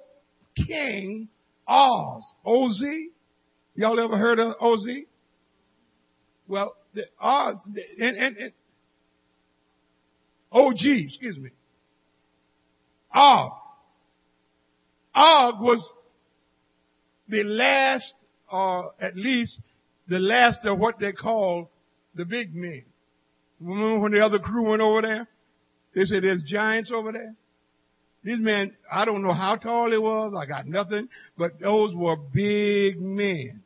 king 0.56 1.28
Oz, 1.66 2.34
Oz, 2.44 2.84
y'all 3.74 4.00
ever 4.00 4.16
heard 4.16 4.38
of 4.38 4.54
Oz? 4.60 4.88
Well, 6.48 6.74
the, 6.94 7.02
Og, 7.20 7.56
and, 7.98 8.16
and, 8.16 8.36
and 8.36 8.52
OG, 10.50 10.80
excuse 10.82 11.38
me. 11.38 11.50
Og. 13.14 13.52
Og 15.14 15.60
was 15.60 15.92
the 17.28 17.42
last, 17.44 18.14
or 18.50 18.92
at 19.00 19.16
least 19.16 19.60
the 20.08 20.18
last 20.18 20.58
of 20.64 20.78
what 20.78 20.98
they 20.98 21.12
called 21.12 21.68
the 22.14 22.24
big 22.24 22.54
men. 22.54 22.82
Remember 23.60 24.00
when 24.00 24.12
the 24.12 24.20
other 24.20 24.38
crew 24.38 24.68
went 24.68 24.82
over 24.82 25.02
there? 25.02 25.28
They 25.94 26.04
said 26.04 26.22
there's 26.22 26.42
giants 26.42 26.90
over 26.92 27.12
there. 27.12 27.34
These 28.24 28.38
men, 28.38 28.76
I 28.90 29.04
don't 29.04 29.22
know 29.22 29.32
how 29.32 29.56
tall 29.56 29.90
he 29.90 29.98
was. 29.98 30.32
I 30.38 30.46
got 30.46 30.66
nothing, 30.66 31.08
but 31.36 31.58
those 31.60 31.92
were 31.94 32.16
big 32.16 33.00
men. 33.00 33.62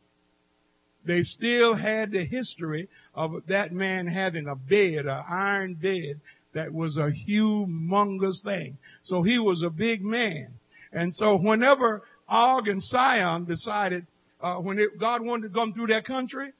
They 1.06 1.21
still 1.23 1.75
had 1.75 2.11
the 2.11 2.25
history 2.25 2.88
of 3.14 3.33
that 3.49 3.73
man 3.73 4.06
having 4.06 4.49
a 4.49 4.56
bed, 4.56 5.06
an 5.06 5.23
iron 5.28 5.75
bed 5.75 6.21
that 6.54 6.73
was 6.73 6.97
a 6.97 7.12
humongous 7.28 8.42
thing. 8.42 8.78
So 9.04 9.23
he 9.23 9.38
was 9.38 9.62
a 9.62 9.71
big 9.71 10.02
man. 10.02 10.49
And 10.92 11.12
so 11.12 11.37
whenever 11.37 12.02
Og 12.28 12.66
and 12.66 12.83
Sihon 12.83 13.45
decided, 13.45 14.06
uh, 14.40 14.56
when 14.56 14.78
it, 14.78 14.99
God 14.99 15.23
wanted 15.23 15.49
to 15.49 15.54
come 15.54 15.75
through 15.75 15.88
that 15.88 16.06
country, 16.06 16.52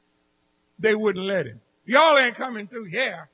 they 0.79 0.95
wouldn't 0.95 1.25
let 1.25 1.47
him. 1.47 1.61
Y'all 1.87 2.19
ain't 2.19 2.37
coming 2.37 2.69
through 2.69 2.85
here. 2.85 3.29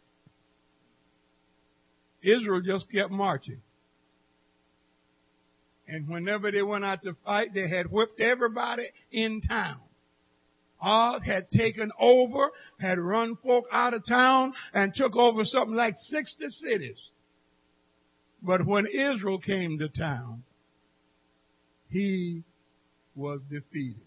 Israel 2.23 2.61
just 2.61 2.91
kept 2.91 3.11
marching. 3.11 3.61
And 5.89 6.09
whenever 6.09 6.51
they 6.51 6.63
went 6.63 6.85
out 6.85 7.03
to 7.03 7.15
fight, 7.25 7.53
they 7.55 7.69
had 7.69 7.91
whipped 7.91 8.21
everybody 8.21 8.89
in 9.11 9.41
town. 9.41 9.81
Og 10.81 11.23
had 11.23 11.51
taken 11.51 11.93
over, 11.99 12.51
had 12.81 12.99
run 12.99 13.37
folk 13.43 13.67
out 13.71 13.95
of 13.95 14.07
town, 14.07 14.53
and 14.73 14.95
took 14.95 15.15
over 15.15 15.45
something 15.45 15.77
like 15.77 15.95
60 15.97 16.49
cities. 16.49 16.97
But 18.43 18.67
when 18.67 18.87
Israel 18.87 19.39
came 19.39 19.79
to 19.79 19.89
town, 19.89 20.43
he 21.89 22.43
was 23.15 23.41
defeated. 23.43 24.03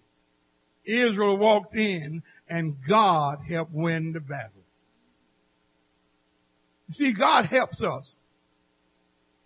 Israel 0.86 1.38
walked 1.38 1.76
in 1.76 2.22
and 2.50 2.76
God 2.88 3.40
helped 3.48 3.74
win 3.74 4.12
the 4.14 4.20
battle. 4.20 4.65
See, 6.92 7.14
God 7.14 7.46
helps 7.46 7.82
us 7.82 8.16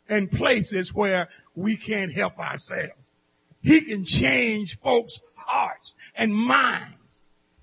in 0.10 0.27
places 0.27 0.91
where 0.93 1.29
we 1.55 1.77
can't 1.77 2.12
help 2.12 2.38
ourselves. 2.38 2.93
He 3.62 3.81
can 3.81 4.05
change 4.05 4.77
folks' 4.84 5.19
hearts 5.36 5.93
and 6.15 6.34
minds. 6.34 6.96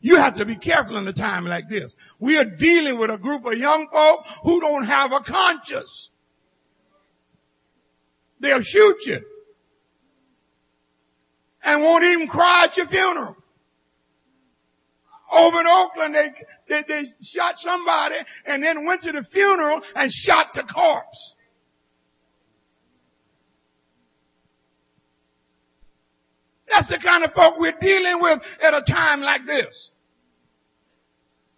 You 0.01 0.17
have 0.17 0.37
to 0.37 0.45
be 0.45 0.57
careful 0.57 0.97
in 0.99 1.09
a 1.09 1.13
time 1.13 1.47
like 1.47 1.69
this. 1.69 1.95
We 2.21 2.37
are 2.37 2.45
dealing 2.45 2.99
with 2.99 3.11
a 3.11 3.19
group 3.19 3.45
of 3.45 3.55
young 3.55 3.89
folk 3.91 4.21
who 4.45 4.61
don't 4.61 4.85
have 4.85 5.11
a 5.13 5.21
conscience. 5.21 6.11
They'll 8.41 8.63
shoot 8.63 8.97
you 9.07 9.21
and 11.65 11.83
won't 11.83 12.05
even 12.05 12.29
cry 12.29 12.67
at 12.67 12.77
your 12.77 12.87
funeral. 12.87 13.37
Over 15.37 15.61
in 15.61 15.67
Oakland, 15.67 16.15
they, 16.15 16.33
they, 16.69 16.83
they 16.89 17.03
shot 17.23 17.55
somebody 17.59 18.17
and 18.47 18.63
then 18.63 18.87
went 18.87 19.03
to 19.03 19.13
the 19.13 19.25
funeral 19.31 19.83
and 19.95 20.11
shot 20.11 20.49
the 20.55 20.63
corpse. 20.63 21.35
That's 26.69 26.89
the 26.89 26.99
kind 26.99 27.23
of 27.25 27.33
folk 27.33 27.59
we're 27.59 27.79
dealing 27.81 28.19
with 28.21 28.41
at 28.63 28.75
a 28.75 28.83
time 28.91 29.21
like 29.21 29.43
this. 29.47 29.91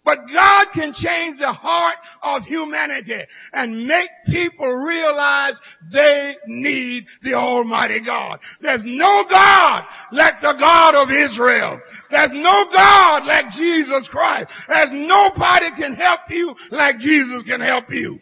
But 0.09 0.21
God 0.33 0.69
can 0.73 0.95
change 0.95 1.39
the 1.39 1.53
heart 1.53 1.97
of 2.23 2.45
humanity 2.45 3.21
and 3.53 3.87
make 3.87 4.09
people 4.25 4.67
realize 4.67 5.61
they 5.93 6.35
need 6.47 7.05
the 7.23 7.35
Almighty 7.35 8.01
God. 8.03 8.39
There's 8.63 8.85
no 8.87 9.25
God 9.29 9.83
like 10.13 10.41
the 10.41 10.55
God 10.59 10.95
of 10.95 11.11
Israel. 11.11 11.79
There's 12.11 12.31
no 12.33 12.65
God 12.73 13.27
like 13.27 13.51
Jesus 13.51 14.09
Christ. 14.11 14.49
There's 14.67 14.89
nobody 14.93 15.67
can 15.77 15.93
help 15.93 16.21
you 16.31 16.55
like 16.71 17.01
Jesus 17.01 17.43
can 17.47 17.61
help 17.61 17.93
you. 17.93 18.19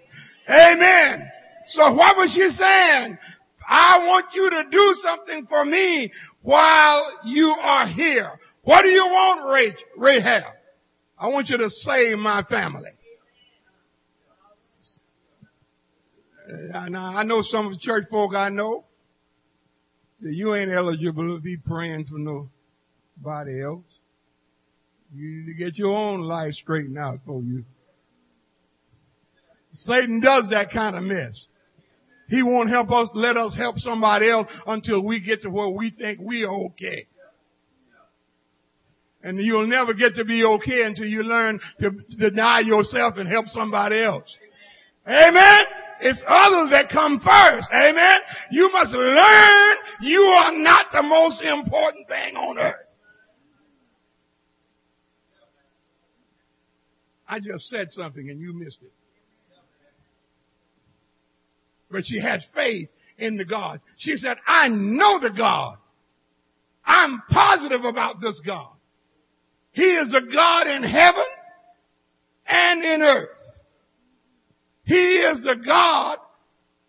Amen. 0.48 1.30
So 1.68 1.92
what 1.94 2.16
was 2.16 2.32
she 2.34 2.48
saying? 2.50 3.16
I 3.64 3.98
want 4.08 4.26
you 4.34 4.50
to 4.50 4.64
do 4.72 4.94
something 5.04 5.46
for 5.46 5.64
me 5.64 6.12
while 6.42 7.06
you 7.26 7.54
are 7.62 7.86
here. 7.86 8.32
What 8.64 8.82
do 8.82 8.88
you 8.88 9.04
want, 9.04 9.78
Rahab? 9.96 10.55
I 11.18 11.28
want 11.28 11.48
you 11.48 11.56
to 11.58 11.70
save 11.70 12.18
my 12.18 12.42
family. 12.44 12.90
Uh, 16.74 16.88
now, 16.88 17.16
I 17.16 17.24
know 17.24 17.40
some 17.42 17.66
of 17.66 17.72
the 17.72 17.78
church 17.78 18.04
folk 18.10 18.34
I 18.34 18.50
know. 18.50 18.84
You 20.20 20.54
ain't 20.54 20.70
eligible 20.70 21.36
to 21.36 21.42
be 21.42 21.56
praying 21.56 22.06
for 22.06 22.18
nobody 22.18 23.62
else. 23.62 23.84
You 25.14 25.28
need 25.28 25.46
to 25.46 25.54
get 25.54 25.76
your 25.76 25.96
own 25.96 26.22
life 26.22 26.54
straightened 26.54 26.98
out 26.98 27.20
for 27.26 27.42
you. 27.42 27.64
Satan 29.72 30.20
does 30.20 30.46
that 30.50 30.70
kind 30.70 30.96
of 30.96 31.02
mess. 31.02 31.38
He 32.28 32.42
won't 32.42 32.70
help 32.70 32.90
us, 32.90 33.08
let 33.14 33.36
us 33.36 33.54
help 33.54 33.78
somebody 33.78 34.28
else 34.28 34.48
until 34.66 35.02
we 35.02 35.20
get 35.20 35.42
to 35.42 35.50
where 35.50 35.68
we 35.68 35.90
think 35.90 36.18
we 36.20 36.44
are 36.44 36.54
okay. 36.66 37.06
And 39.26 39.40
you'll 39.40 39.66
never 39.66 39.92
get 39.92 40.14
to 40.14 40.24
be 40.24 40.44
okay 40.44 40.84
until 40.84 41.06
you 41.06 41.24
learn 41.24 41.58
to 41.80 41.90
deny 42.16 42.60
yourself 42.60 43.14
and 43.16 43.28
help 43.28 43.46
somebody 43.48 44.00
else. 44.00 44.32
Amen? 45.04 45.64
It's 46.00 46.22
others 46.28 46.70
that 46.70 46.90
come 46.92 47.18
first. 47.18 47.66
Amen? 47.74 48.20
You 48.52 48.70
must 48.72 48.92
learn 48.92 49.76
you 50.00 50.20
are 50.20 50.52
not 50.56 50.86
the 50.92 51.02
most 51.02 51.42
important 51.42 52.06
thing 52.06 52.36
on 52.36 52.56
earth. 52.56 52.74
I 57.28 57.40
just 57.40 57.68
said 57.68 57.88
something 57.90 58.30
and 58.30 58.40
you 58.40 58.54
missed 58.54 58.78
it. 58.80 58.92
But 61.90 62.02
she 62.04 62.20
had 62.20 62.42
faith 62.54 62.90
in 63.18 63.36
the 63.36 63.44
God. 63.44 63.80
She 63.96 64.14
said, 64.14 64.36
I 64.46 64.68
know 64.68 65.18
the 65.18 65.34
God. 65.36 65.78
I'm 66.84 67.20
positive 67.28 67.84
about 67.84 68.20
this 68.20 68.40
God. 68.46 68.75
He 69.76 69.82
is 69.82 70.08
a 70.14 70.32
God 70.32 70.66
in 70.68 70.82
heaven 70.82 71.26
and 72.46 72.82
in 72.82 73.02
earth. 73.02 73.28
He 74.84 74.94
is 74.94 75.42
the 75.42 75.56
God 75.66 76.16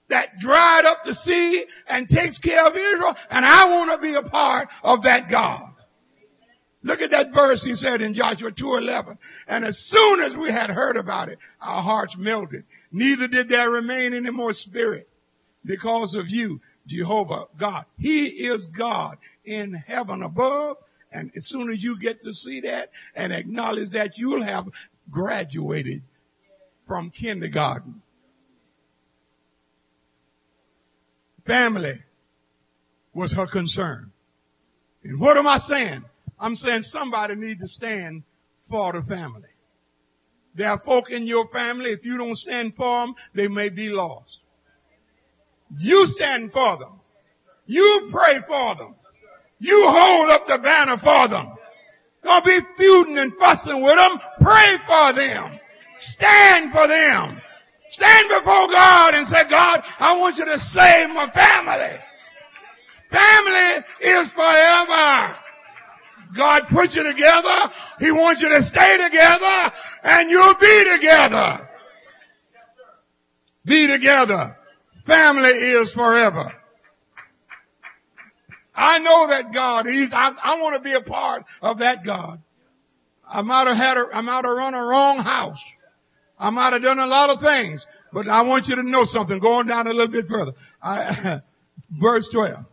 that 0.08 0.30
dried 0.39 0.86
up 0.86 1.00
the 1.04 1.12
sea 1.12 1.65
and 1.89 2.08
takes 2.08 2.38
care 2.39 2.65
of 2.65 2.76
Israel, 2.76 3.13
and 3.30 3.45
I 3.45 3.67
want 3.67 3.91
to 3.91 4.02
be 4.02 4.15
a 4.15 4.30
part 4.30 4.69
of 4.84 5.04
that 5.04 5.30
God. 5.30 5.69
Look 6.82 7.02
at 7.02 7.12
that 7.12 7.34
verse 7.36 7.62
he 7.62 7.76
said 7.76 8.02
in 8.02 8.13
Joshua 8.13 8.52
2.11. 8.52 9.17
And 9.50 9.65
as 9.65 9.78
soon 9.88 10.21
as 10.21 10.38
we 10.38 10.50
had 10.50 10.69
heard 10.69 10.95
about 10.95 11.28
it, 11.28 11.39
our 11.60 11.84
hearts 11.84 12.15
melted. 12.17 12.63
Neither 12.93 13.28
did 13.28 13.50
there 13.50 13.69
remain 13.69 14.13
any 14.13 14.32
more 14.32 14.54
spirit 14.54 15.10
because 15.65 16.15
of 16.17 16.30
you, 16.30 16.62
Jehovah 16.88 17.47
God. 17.60 17.84
He 17.97 18.28
is 18.28 18.65
God 18.78 19.17
in 19.43 19.73
heaven 19.73 20.23
above 20.23 20.78
and 21.11 21.31
as 21.35 21.47
soon 21.47 21.71
as 21.71 21.81
you 21.81 21.99
get 21.99 22.21
to 22.23 22.33
see 22.33 22.61
that 22.61 22.89
and 23.15 23.31
acknowledge 23.31 23.91
that, 23.91 24.17
you'll 24.17 24.43
have 24.43 24.65
graduated 25.09 26.01
from 26.85 27.11
kindergarten. 27.11 28.01
Family 31.45 32.01
was 33.13 33.33
her 33.33 33.47
concern. 33.47 34.11
And 35.03 35.19
what 35.19 35.37
am 35.37 35.47
I 35.47 35.59
saying? 35.59 36.03
I'm 36.39 36.55
saying 36.55 36.81
somebody 36.81 37.35
need 37.35 37.59
to 37.59 37.67
stand 37.67 38.23
for 38.69 38.93
the 38.93 39.01
family. 39.07 39.49
There 40.55 40.69
are 40.69 40.81
folk 40.83 41.05
in 41.09 41.25
your 41.25 41.47
family, 41.49 41.91
if 41.91 42.03
you 42.03 42.17
don't 42.17 42.35
stand 42.35 42.73
for 42.75 43.05
them, 43.05 43.15
they 43.33 43.47
may 43.47 43.69
be 43.69 43.89
lost. 43.89 44.37
You 45.77 46.03
stand 46.05 46.51
for 46.51 46.77
them. 46.77 46.99
You 47.65 48.09
pray 48.11 48.39
for 48.47 48.75
them. 48.75 48.95
You 49.59 49.85
hold 49.87 50.29
up 50.29 50.45
the 50.45 50.59
banner 50.61 50.97
for 51.03 51.27
them. 51.27 51.53
Don't 52.23 52.45
be 52.45 52.59
feuding 52.77 53.17
and 53.17 53.33
fussing 53.39 53.81
with 53.81 53.95
them. 53.95 54.19
Pray 54.41 54.75
for 54.85 55.13
them. 55.13 55.59
Stand 55.99 56.71
for 56.71 56.87
them. 56.87 57.41
Stand 57.91 58.27
before 58.39 58.67
God 58.67 59.15
and 59.15 59.25
say, 59.27 59.49
God, 59.49 59.81
I 59.99 60.17
want 60.17 60.35
you 60.37 60.45
to 60.45 60.57
save 60.57 61.09
my 61.09 61.31
family. 61.31 61.97
Family 63.09 63.83
is 64.01 64.29
forever. 64.35 65.35
God 66.35 66.63
put 66.69 66.91
you 66.91 67.03
together. 67.03 67.71
He 67.99 68.11
wants 68.11 68.41
you 68.41 68.49
to 68.49 68.61
stay 68.61 68.97
together 68.97 69.71
and 70.03 70.29
you'll 70.29 70.55
be 70.59 70.97
together. 70.97 71.69
Be 73.65 73.87
together. 73.87 74.57
Family 75.05 75.49
is 75.49 75.93
forever. 75.93 76.51
I 78.77 78.99
know 78.99 79.27
that 79.27 79.51
God. 79.51 79.87
He's, 79.87 80.11
I, 80.13 80.31
I 80.41 80.61
want 80.61 80.75
to 80.75 80.81
be 80.81 80.93
a 80.93 81.01
part 81.01 81.43
of 81.63 81.79
that 81.79 82.05
God. 82.05 82.39
I 83.27 83.41
might 83.41 83.67
have 83.67 83.75
had 83.75 83.97
a, 83.97 84.05
I 84.13 84.21
might 84.21 84.45
have 84.45 84.55
run 84.55 84.75
a 84.75 84.83
wrong 84.83 85.17
house. 85.17 85.61
I 86.37 86.51
might 86.51 86.73
have 86.73 86.83
done 86.83 86.99
a 86.99 87.07
lot 87.07 87.31
of 87.31 87.41
things, 87.41 87.83
but 88.13 88.27
I 88.27 88.43
want 88.43 88.67
you 88.67 88.75
to 88.75 88.83
know 88.83 89.01
something. 89.03 89.39
Going 89.39 89.67
down 89.67 89.87
a 89.87 89.89
little 89.89 90.11
bit 90.11 90.27
further. 90.29 90.53
I, 90.81 91.39
verse 91.99 92.29
12. 92.31 92.65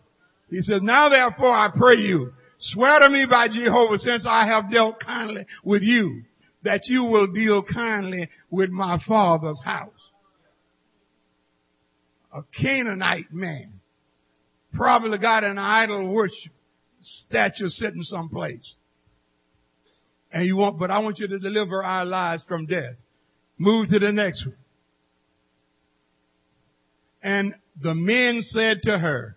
He 0.50 0.60
says, 0.60 0.80
now 0.82 1.08
therefore 1.08 1.54
I 1.54 1.70
pray 1.74 1.96
you, 1.96 2.32
swear 2.58 3.00
to 3.00 3.08
me 3.08 3.24
by 3.28 3.48
Jehovah 3.48 3.96
since 3.96 4.26
I 4.28 4.46
have 4.46 4.70
dealt 4.70 5.00
kindly 5.00 5.46
with 5.64 5.82
you, 5.82 6.22
that 6.62 6.82
you 6.84 7.04
will 7.04 7.26
deal 7.28 7.64
kindly 7.64 8.28
with 8.50 8.68
my 8.68 9.00
father's 9.08 9.60
house. 9.64 9.90
A 12.32 12.42
Canaanite 12.60 13.32
man 13.32 13.73
probably 14.74 15.18
got 15.18 15.44
an 15.44 15.58
idol 15.58 16.08
worship 16.08 16.52
statue 17.00 17.68
sitting 17.68 18.02
someplace. 18.02 18.74
And 20.32 20.46
you 20.46 20.56
want, 20.56 20.78
but 20.78 20.90
I 20.90 20.98
want 20.98 21.18
you 21.18 21.28
to 21.28 21.38
deliver 21.38 21.82
our 21.82 22.04
lives 22.04 22.44
from 22.48 22.66
death. 22.66 22.96
Move 23.56 23.88
to 23.88 23.98
the 23.98 24.10
next 24.10 24.44
one. 24.44 24.56
And 27.22 27.54
the 27.80 27.94
men 27.94 28.40
said 28.40 28.82
to 28.82 28.98
her, 28.98 29.36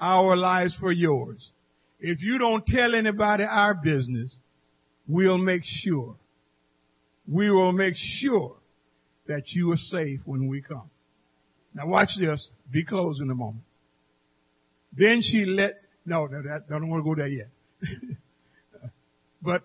our 0.00 0.34
lives 0.34 0.74
for 0.80 0.90
yours. 0.90 1.50
If 2.00 2.22
you 2.22 2.38
don't 2.38 2.64
tell 2.66 2.94
anybody 2.94 3.44
our 3.44 3.74
business, 3.74 4.34
we'll 5.06 5.38
make 5.38 5.62
sure. 5.62 6.16
We 7.28 7.50
will 7.50 7.72
make 7.72 7.94
sure 7.96 8.56
that 9.26 9.42
you 9.48 9.70
are 9.72 9.76
safe 9.76 10.20
when 10.24 10.48
we 10.48 10.62
come. 10.62 10.90
Now 11.74 11.86
watch 11.86 12.10
this. 12.18 12.50
Be 12.72 12.84
closed 12.84 13.20
in 13.20 13.30
a 13.30 13.34
moment. 13.34 13.62
Then 14.92 15.22
she 15.22 15.44
let, 15.44 15.74
no, 16.04 16.26
no, 16.26 16.42
that, 16.42 16.64
I 16.68 16.78
don't 16.78 16.88
want 16.88 17.04
to 17.04 17.08
go 17.08 17.14
there 17.14 17.28
yet. 17.28 17.48
but 19.42 19.62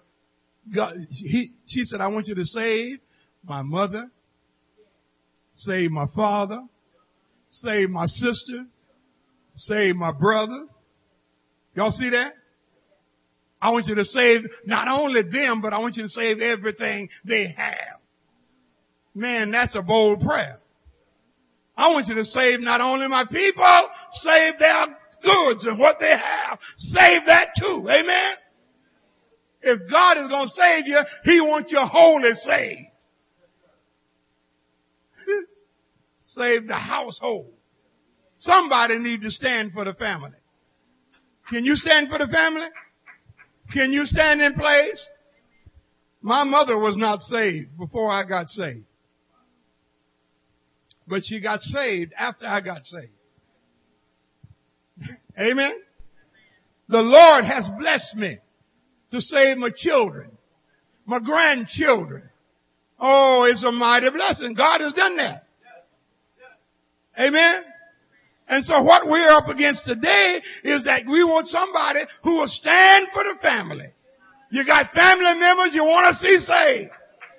God, 0.73 0.95
he, 1.09 1.53
she 1.67 1.83
said, 1.83 2.01
I 2.01 2.07
want 2.07 2.27
you 2.27 2.35
to 2.35 2.45
save 2.45 2.99
my 3.43 3.61
mother, 3.61 4.09
save 5.55 5.91
my 5.91 6.05
father, 6.15 6.61
save 7.49 7.89
my 7.89 8.05
sister, 8.05 8.65
save 9.55 9.95
my 9.95 10.11
brother. 10.11 10.65
Y'all 11.75 11.91
see 11.91 12.09
that? 12.09 12.33
I 13.61 13.71
want 13.71 13.87
you 13.87 13.95
to 13.95 14.05
save 14.05 14.41
not 14.65 14.87
only 14.87 15.23
them, 15.23 15.61
but 15.61 15.73
I 15.73 15.79
want 15.79 15.95
you 15.95 16.03
to 16.03 16.09
save 16.09 16.39
everything 16.39 17.09
they 17.23 17.53
have. 17.55 17.99
Man, 19.13 19.51
that's 19.51 19.75
a 19.75 19.81
bold 19.81 20.21
prayer. 20.21 20.59
I 21.77 21.89
want 21.89 22.07
you 22.07 22.15
to 22.15 22.25
save 22.25 22.59
not 22.59 22.81
only 22.81 23.07
my 23.07 23.25
people, 23.25 23.89
save 24.13 24.59
their 24.59 24.85
goods 25.25 25.65
and 25.65 25.79
what 25.79 25.97
they 25.99 26.11
have. 26.11 26.59
Save 26.77 27.25
that 27.25 27.49
too. 27.59 27.87
Amen. 27.89 28.35
If 29.61 29.89
God 29.89 30.17
is 30.17 30.27
going 30.29 30.47
to 30.47 30.53
save 30.53 30.87
you, 30.87 30.99
He 31.23 31.41
wants 31.41 31.71
you 31.71 31.79
wholly 31.79 32.33
saved. 32.33 32.81
save 36.21 36.67
the 36.67 36.75
household. 36.75 37.51
Somebody 38.39 38.99
need 38.99 39.21
to 39.21 39.31
stand 39.31 39.71
for 39.73 39.85
the 39.85 39.93
family. 39.93 40.37
Can 41.49 41.65
you 41.65 41.75
stand 41.75 42.09
for 42.09 42.17
the 42.17 42.27
family? 42.27 42.67
Can 43.71 43.91
you 43.91 44.05
stand 44.05 44.41
in 44.41 44.53
place? 44.53 45.05
My 46.21 46.43
mother 46.43 46.77
was 46.77 46.97
not 46.97 47.19
saved 47.19 47.77
before 47.77 48.11
I 48.11 48.23
got 48.23 48.49
saved. 48.49 48.85
But 51.07 51.21
she 51.23 51.39
got 51.39 51.61
saved 51.61 52.13
after 52.17 52.47
I 52.47 52.61
got 52.61 52.83
saved. 52.83 53.11
Amen. 55.39 55.73
The 56.87 57.01
Lord 57.01 57.45
has 57.45 57.67
blessed 57.79 58.15
me 58.15 58.37
to 59.11 59.21
save 59.21 59.57
my 59.57 59.69
children, 59.75 60.31
my 61.05 61.19
grandchildren. 61.19 62.29
Oh, 62.99 63.47
it's 63.49 63.63
a 63.63 63.71
mighty 63.71 64.09
blessing. 64.09 64.53
God 64.53 64.81
has 64.81 64.93
done 64.93 65.17
that. 65.17 65.43
Amen. 67.19 67.63
And 68.47 68.63
so 68.63 68.83
what 68.83 69.07
we're 69.07 69.29
up 69.29 69.47
against 69.47 69.85
today 69.85 70.41
is 70.63 70.83
that 70.83 71.01
we 71.09 71.23
want 71.23 71.47
somebody 71.47 72.01
who 72.23 72.35
will 72.35 72.47
stand 72.47 73.07
for 73.13 73.23
the 73.23 73.39
family. 73.41 73.89
You 74.51 74.65
got 74.65 74.93
family 74.93 75.39
members 75.39 75.73
you 75.73 75.83
want 75.83 76.13
to 76.13 76.19
see 76.19 76.37
saved. 76.39 76.91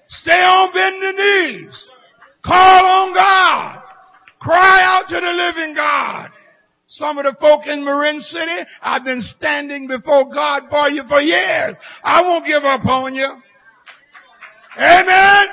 Stay 0.08 0.32
on 0.32 0.72
bending 0.72 1.16
knees. 1.16 1.84
Call 2.44 2.84
on 2.84 3.14
God. 3.14 3.82
Cry 4.40 4.82
out 4.82 5.08
to 5.08 5.14
the 5.14 5.20
living 5.20 5.74
God. 5.74 6.30
Some 6.88 7.18
of 7.18 7.24
the 7.24 7.34
folk 7.40 7.62
in 7.66 7.84
Marin 7.84 8.20
City, 8.20 8.58
I've 8.80 9.04
been 9.04 9.20
standing 9.20 9.88
before 9.88 10.32
God 10.32 10.64
for 10.70 10.88
you 10.88 11.02
for 11.08 11.20
years. 11.20 11.76
I 12.02 12.22
won't 12.22 12.46
give 12.46 12.62
up 12.62 12.86
on 12.86 13.14
you. 13.14 13.28
Amen. 14.78 15.46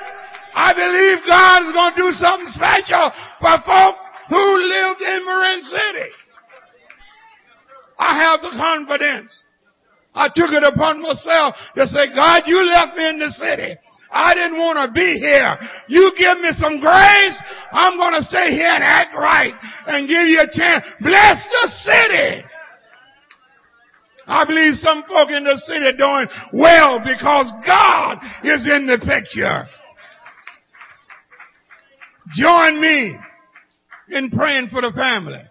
I 0.54 0.72
believe 0.72 1.26
God 1.26 1.66
is 1.66 1.72
going 1.72 1.94
to 1.94 2.02
do 2.02 2.10
something 2.12 2.46
special 2.48 3.10
for 3.40 3.58
folks 3.66 4.04
who 4.28 4.38
lived 4.38 5.00
in 5.00 5.24
Marin 5.26 5.62
City. 5.64 6.10
I 7.98 8.18
have 8.22 8.40
the 8.40 8.56
confidence. 8.56 9.44
I 10.14 10.28
took 10.28 10.52
it 10.52 10.62
upon 10.62 11.02
myself 11.02 11.56
to 11.74 11.86
say, 11.86 12.14
God, 12.14 12.44
you 12.46 12.62
left 12.62 12.96
me 12.96 13.08
in 13.08 13.18
the 13.18 13.30
city. 13.30 13.76
I 14.14 14.32
didn't 14.32 14.58
want 14.58 14.78
to 14.78 14.92
be 14.94 15.18
here. 15.18 15.58
You 15.88 16.12
give 16.16 16.38
me 16.38 16.50
some 16.52 16.78
grace. 16.78 17.42
I'm 17.72 17.98
going 17.98 18.14
to 18.14 18.22
stay 18.22 18.52
here 18.52 18.70
and 18.70 18.84
act 18.84 19.14
right 19.16 19.52
and 19.86 20.06
give 20.06 20.28
you 20.28 20.40
a 20.40 20.46
chance. 20.56 20.84
Bless 21.00 21.44
the 21.50 21.68
city. 21.82 22.44
I 24.26 24.44
believe 24.46 24.74
some 24.74 25.02
folk 25.08 25.30
in 25.30 25.42
the 25.42 25.60
city 25.64 25.84
are 25.84 25.96
doing 25.96 26.28
well 26.52 27.00
because 27.00 27.52
God 27.66 28.18
is 28.44 28.66
in 28.66 28.86
the 28.86 28.98
picture. 29.04 29.66
Join 32.36 32.80
me 32.80 33.16
in 34.10 34.30
praying 34.30 34.68
for 34.70 34.80
the 34.80 34.92
family. 34.96 35.42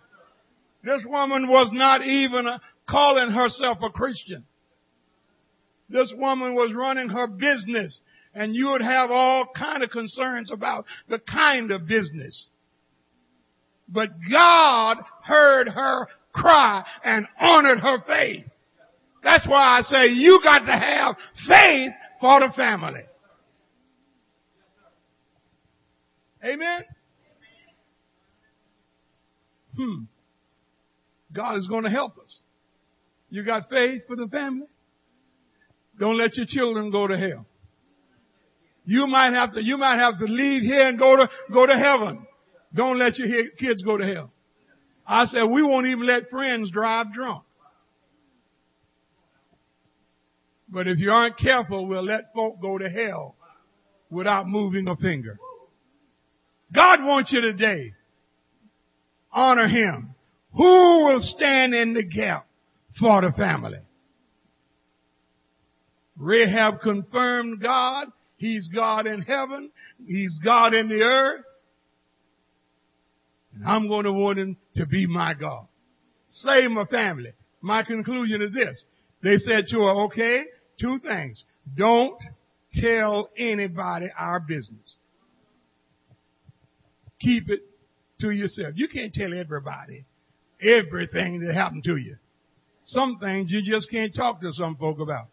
This 0.84 1.04
woman 1.06 1.48
was 1.48 1.70
not 1.74 2.06
even 2.06 2.48
calling 2.90 3.30
herself 3.30 3.80
a 3.84 3.90
Christian. 3.90 4.46
This 5.90 6.14
woman 6.18 6.56
was 6.56 6.74
running 6.74 7.10
her 7.10 7.28
business 7.28 8.00
and 8.34 8.56
you 8.56 8.70
would 8.70 8.82
have 8.82 9.12
all 9.12 9.48
kind 9.56 9.84
of 9.84 9.90
concerns 9.90 10.52
about 10.52 10.86
the 11.10 11.20
kind 11.20 11.72
of 11.72 11.88
business. 11.88 12.48
But 13.88 14.10
God 14.32 14.98
heard 15.24 15.68
her 15.68 16.08
cry 16.34 16.84
and 17.04 17.28
honored 17.40 17.80
her 17.80 17.98
faith. 18.08 18.46
That's 19.24 19.48
why 19.48 19.78
I 19.78 19.82
say 19.82 20.08
you 20.08 20.42
got 20.44 20.60
to 20.60 20.72
have 20.72 21.16
faith 21.48 21.92
for 22.20 22.40
the 22.40 22.52
family. 22.56 23.04
Amen. 26.44 26.84
Hmm. 29.78 30.04
God 31.32 31.58
is 31.58 31.68
going 31.68 31.84
to 31.84 31.90
help 31.90 32.18
us. 32.18 32.40
You 33.30 33.44
got 33.44 33.70
faith 33.70 34.04
for 34.08 34.16
the 34.16 34.28
family? 34.28 34.68
Don't 36.00 36.18
let 36.18 36.36
your 36.36 36.46
children 36.48 36.92
go 36.92 37.08
to 37.08 37.18
hell. 37.18 37.46
You 38.86 39.08
might 39.08 39.34
have 39.34 39.54
to, 39.54 39.64
you 39.64 39.78
might 39.78 39.98
have 39.98 40.20
to 40.20 40.26
leave 40.26 40.64
here 40.64 40.88
and 40.88 41.00
go 41.00 41.16
to, 41.16 41.30
go 41.54 41.66
to 41.66 41.74
heaven. 41.74 42.28
Don't 42.74 43.00
let 43.00 43.18
your 43.18 43.28
kids 43.58 43.82
go 43.82 43.98
to 43.98 44.06
hell. 44.06 44.32
I 45.06 45.26
said, 45.26 45.44
we 45.44 45.62
won't 45.62 45.88
even 45.88 46.06
let 46.06 46.30
friends 46.30 46.72
drive 46.72 47.14
drunk. 47.14 47.44
But 50.70 50.88
if 50.88 51.00
you 51.00 51.12
aren't 51.12 51.38
careful, 51.38 51.86
we'll 51.86 52.04
let 52.04 52.34
folk 52.34 52.60
go 52.62 52.78
to 52.78 52.90
hell 52.90 53.36
without 54.10 54.48
moving 54.48 54.88
a 54.88 54.96
finger. 54.96 55.38
God 56.74 57.04
wants 57.04 57.32
you 57.32 57.42
today 57.42 57.94
honor 59.32 59.68
him. 59.68 60.16
Who 60.56 61.06
will 61.06 61.20
stand 61.20 61.74
in 61.74 61.94
the 61.94 62.04
gap 62.04 62.48
for 63.00 63.22
the 63.22 63.32
family? 63.32 63.80
Rahab 66.16 66.82
confirmed 66.82 67.62
God. 67.62 68.08
He's 68.44 68.68
God 68.68 69.08
in 69.08 69.22
heaven. 69.22 69.72
He's 70.06 70.38
God 70.44 70.74
in 70.74 70.90
the 70.90 71.02
earth. 71.02 71.46
And 73.56 73.66
I'm 73.66 73.88
going 73.88 74.04
to 74.04 74.12
want 74.12 74.38
him 74.38 74.58
to 74.76 74.86
be 74.86 75.08
my 75.08 75.34
God. 75.34 75.66
Save 76.30 76.70
my 76.72 76.84
family. 76.84 77.32
My 77.62 77.84
conclusion 77.84 78.42
is 78.42 78.52
this. 78.52 78.84
They 79.22 79.38
said 79.38 79.68
to 79.70 79.78
her, 79.84 79.92
okay, 80.08 80.44
two 80.78 81.00
things. 81.00 81.46
Don't 81.78 82.22
tell 82.74 83.30
anybody 83.38 84.08
our 84.20 84.42
business. 84.42 84.98
Keep 87.22 87.50
it 87.50 87.62
to 88.20 88.32
yourself. 88.32 88.74
You 88.76 88.90
can't 88.90 89.14
tell 89.14 89.34
everybody 89.34 90.04
everything 90.62 91.40
that 91.46 91.54
happened 91.54 91.86
to 91.86 91.96
you. 91.96 92.18
Some 92.88 93.20
things 93.20 93.52
you 93.54 93.62
just 93.62 93.90
can't 93.90 94.14
talk 94.14 94.42
to 94.42 94.52
some 94.52 94.76
folk 94.76 95.00
about. 95.00 95.28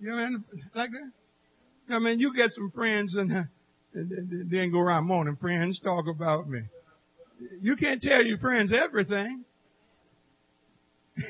You 0.00 0.08
know 0.08 0.14
what 0.16 0.22
I 0.22 0.28
mean? 0.30 0.44
Like 0.74 0.90
that? 0.90 1.94
I 1.94 1.98
mean, 1.98 2.20
you 2.20 2.34
get 2.34 2.50
some 2.50 2.70
friends 2.70 3.14
and, 3.14 3.30
uh, 3.32 3.42
and 3.94 4.50
then 4.50 4.70
go 4.72 4.78
around 4.78 5.06
morning 5.06 5.36
friends 5.36 5.80
talk 5.82 6.06
about 6.08 6.48
me. 6.48 6.60
You 7.60 7.76
can't 7.76 8.00
tell 8.00 8.24
your 8.24 8.38
friends 8.38 8.72
everything. 8.72 9.44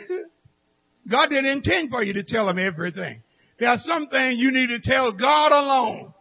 God 1.11 1.28
didn't 1.30 1.46
intend 1.46 1.90
for 1.90 2.02
you 2.02 2.12
to 2.14 2.22
tell 2.22 2.46
them 2.46 2.59
everything. 2.59 3.22
There 3.59 3.68
are 3.68 3.78
some 3.78 4.09
things 4.09 4.37
you 4.38 4.52
need 4.52 4.68
to 4.68 4.80
tell 4.80 5.12
God 5.12 5.52
alone. 5.52 6.12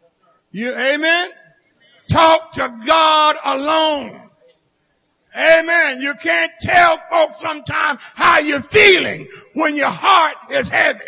You, 0.52 0.72
amen? 0.72 1.30
Talk 2.12 2.54
to 2.54 2.80
God 2.86 3.36
alone. 3.44 4.30
Amen. 5.36 6.02
You 6.02 6.14
can't 6.22 6.52
tell 6.62 7.00
folks 7.10 7.36
sometimes 7.40 8.00
how 8.16 8.40
you're 8.40 8.64
feeling 8.72 9.28
when 9.54 9.76
your 9.76 9.92
heart 9.92 10.36
is 10.50 10.70
heavy. 10.72 11.00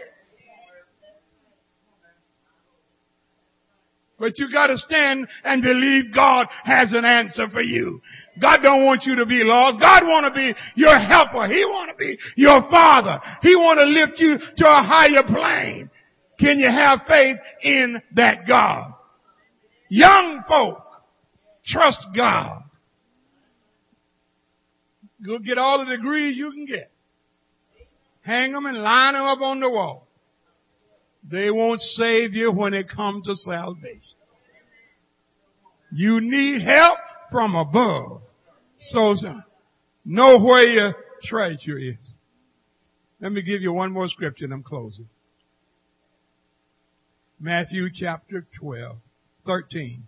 But 4.21 4.37
you 4.37 4.51
gotta 4.53 4.77
stand 4.77 5.27
and 5.43 5.63
believe 5.63 6.13
God 6.13 6.45
has 6.63 6.93
an 6.93 7.03
answer 7.03 7.49
for 7.49 7.63
you. 7.63 7.99
God 8.39 8.59
don't 8.61 8.85
want 8.85 9.01
you 9.03 9.15
to 9.15 9.25
be 9.25 9.41
lost. 9.43 9.79
God 9.79 10.03
want 10.03 10.31
to 10.31 10.37
be 10.37 10.53
your 10.75 10.95
helper. 10.99 11.47
He 11.47 11.65
want 11.65 11.89
to 11.89 11.97
be 11.97 12.19
your 12.35 12.61
father. 12.69 13.19
He 13.41 13.55
want 13.55 13.79
to 13.79 13.85
lift 13.85 14.19
you 14.19 14.37
to 14.57 14.65
a 14.67 14.83
higher 14.83 15.23
plane. 15.25 15.89
Can 16.39 16.59
you 16.59 16.69
have 16.69 16.99
faith 17.07 17.37
in 17.63 17.99
that 18.13 18.47
God? 18.47 18.93
Young 19.89 20.43
folk, 20.47 20.83
trust 21.65 22.05
God. 22.15 22.61
Go 25.25 25.39
get 25.39 25.57
all 25.57 25.83
the 25.83 25.97
degrees 25.97 26.37
you 26.37 26.51
can 26.51 26.67
get. 26.67 26.91
Hang 28.21 28.51
them 28.51 28.67
and 28.67 28.77
line 28.83 29.15
them 29.15 29.23
up 29.23 29.41
on 29.41 29.59
the 29.59 29.69
wall. 29.69 30.07
They 31.29 31.51
won't 31.51 31.81
save 31.81 32.33
you 32.33 32.51
when 32.51 32.73
it 32.73 32.89
comes 32.89 33.25
to 33.27 33.35
salvation. 33.35 34.01
You 35.91 36.19
need 36.21 36.61
help 36.61 36.97
from 37.31 37.55
above. 37.55 38.21
So, 38.79 39.15
know 40.03 40.39
where 40.39 40.63
your 40.63 40.95
treasure 41.23 41.77
is. 41.77 41.95
Let 43.19 43.31
me 43.31 43.43
give 43.43 43.61
you 43.61 43.71
one 43.71 43.91
more 43.91 44.07
scripture 44.07 44.45
and 44.45 44.53
I'm 44.53 44.63
closing. 44.63 45.07
Matthew 47.39 47.89
chapter 47.93 48.45
12, 48.59 48.97
13, 49.45 50.03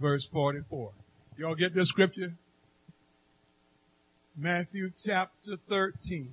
verse 0.00 0.26
44. 0.32 0.92
Y'all 1.36 1.54
get 1.54 1.74
this 1.74 1.88
scripture? 1.88 2.32
Matthew 4.36 4.90
chapter 5.04 5.56
13, 5.68 6.32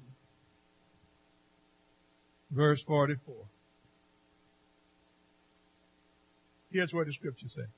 verse 2.52 2.84
44. 2.88 3.36
Here's 6.76 6.92
what 6.92 7.08
the 7.08 7.14
scripture 7.14 7.48
says. 7.48 7.70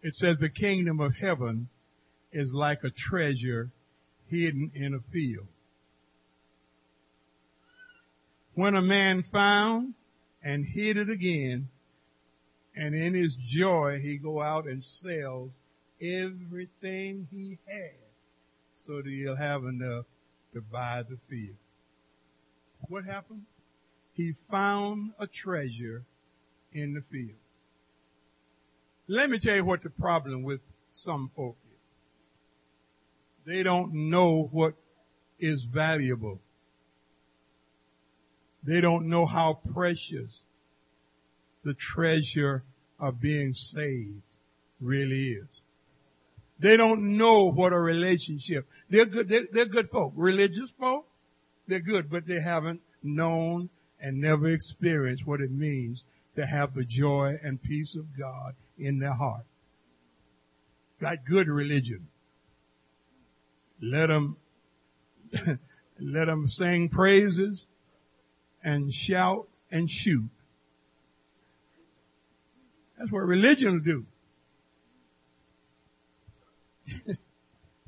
It 0.00 0.14
says 0.14 0.36
the 0.38 0.48
kingdom 0.48 1.00
of 1.00 1.12
heaven 1.20 1.68
is 2.32 2.52
like 2.54 2.84
a 2.84 2.90
treasure 2.90 3.72
hidden 4.28 4.70
in 4.76 4.94
a 4.94 5.00
field. 5.12 5.48
When 8.54 8.76
a 8.76 8.80
man 8.80 9.24
found 9.32 9.94
and 10.44 10.64
hid 10.64 10.96
it 10.96 11.10
again, 11.10 11.66
and 12.76 12.94
in 12.94 13.12
his 13.12 13.36
joy 13.48 13.98
he 14.00 14.18
go 14.18 14.40
out 14.40 14.68
and 14.68 14.84
sells 15.02 15.50
everything 16.00 17.26
he 17.28 17.58
has 17.66 17.90
so 18.86 18.98
that 18.98 19.06
he'll 19.06 19.34
have 19.34 19.64
enough 19.64 20.04
to 20.54 20.60
buy 20.60 21.02
the 21.02 21.18
field. 21.28 21.56
What 22.82 23.04
happened? 23.04 23.42
He 24.14 24.34
found 24.48 25.14
a 25.18 25.26
treasure 25.26 26.04
in 26.72 26.94
the 26.94 27.02
field. 27.10 27.38
Let 29.08 29.30
me 29.30 29.38
tell 29.40 29.56
you 29.56 29.64
what 29.64 29.82
the 29.82 29.90
problem 29.90 30.42
with 30.42 30.60
some 30.92 31.30
folk 31.34 31.56
is. 31.64 31.78
They 33.46 33.62
don't 33.62 34.10
know 34.10 34.48
what 34.52 34.74
is 35.38 35.66
valuable. 35.72 36.40
They 38.64 38.80
don't 38.80 39.08
know 39.08 39.26
how 39.26 39.60
precious 39.74 40.40
the 41.64 41.74
treasure 41.74 42.62
of 43.00 43.20
being 43.20 43.54
saved 43.54 44.22
really 44.80 45.32
is. 45.32 45.48
They 46.60 46.76
don't 46.76 47.16
know 47.16 47.50
what 47.50 47.72
a 47.72 47.78
relationship. 47.78 48.68
They're 48.88 49.06
good. 49.06 49.28
They're, 49.28 49.46
they're 49.52 49.66
good 49.66 49.90
folk. 49.90 50.12
Religious 50.14 50.70
folk, 50.78 51.06
they're 51.66 51.80
good, 51.80 52.08
but 52.08 52.26
they 52.26 52.40
haven't 52.40 52.80
known 53.02 53.68
and 54.00 54.20
never 54.20 54.48
experienced 54.48 55.26
what 55.26 55.40
it 55.40 55.50
means 55.50 56.04
to 56.36 56.46
have 56.46 56.74
the 56.74 56.84
joy 56.84 57.38
and 57.42 57.62
peace 57.62 57.96
of 57.98 58.06
God 58.18 58.54
in 58.78 58.98
their 58.98 59.14
heart. 59.14 59.44
Got 61.00 61.24
good 61.28 61.48
religion. 61.48 62.08
Let 63.80 64.06
them, 64.06 64.36
let 66.00 66.26
them 66.26 66.46
sing 66.46 66.88
praises 66.88 67.64
and 68.62 68.92
shout 68.92 69.48
and 69.70 69.88
shoot. 69.90 70.30
That's 72.98 73.10
what 73.10 73.22
religion 73.24 73.72
will 73.72 73.80
do. 73.80 74.06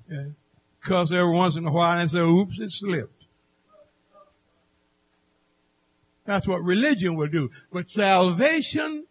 Cuss 0.86 1.12
every 1.12 1.32
once 1.32 1.56
in 1.56 1.66
a 1.66 1.72
while 1.72 1.98
and 1.98 2.10
say, 2.10 2.18
oops, 2.18 2.58
it 2.58 2.68
slipped. 2.68 3.13
That's 6.26 6.48
what 6.48 6.62
religion 6.62 7.16
will 7.16 7.28
do. 7.28 7.50
But 7.72 7.86
salvation 7.86 9.06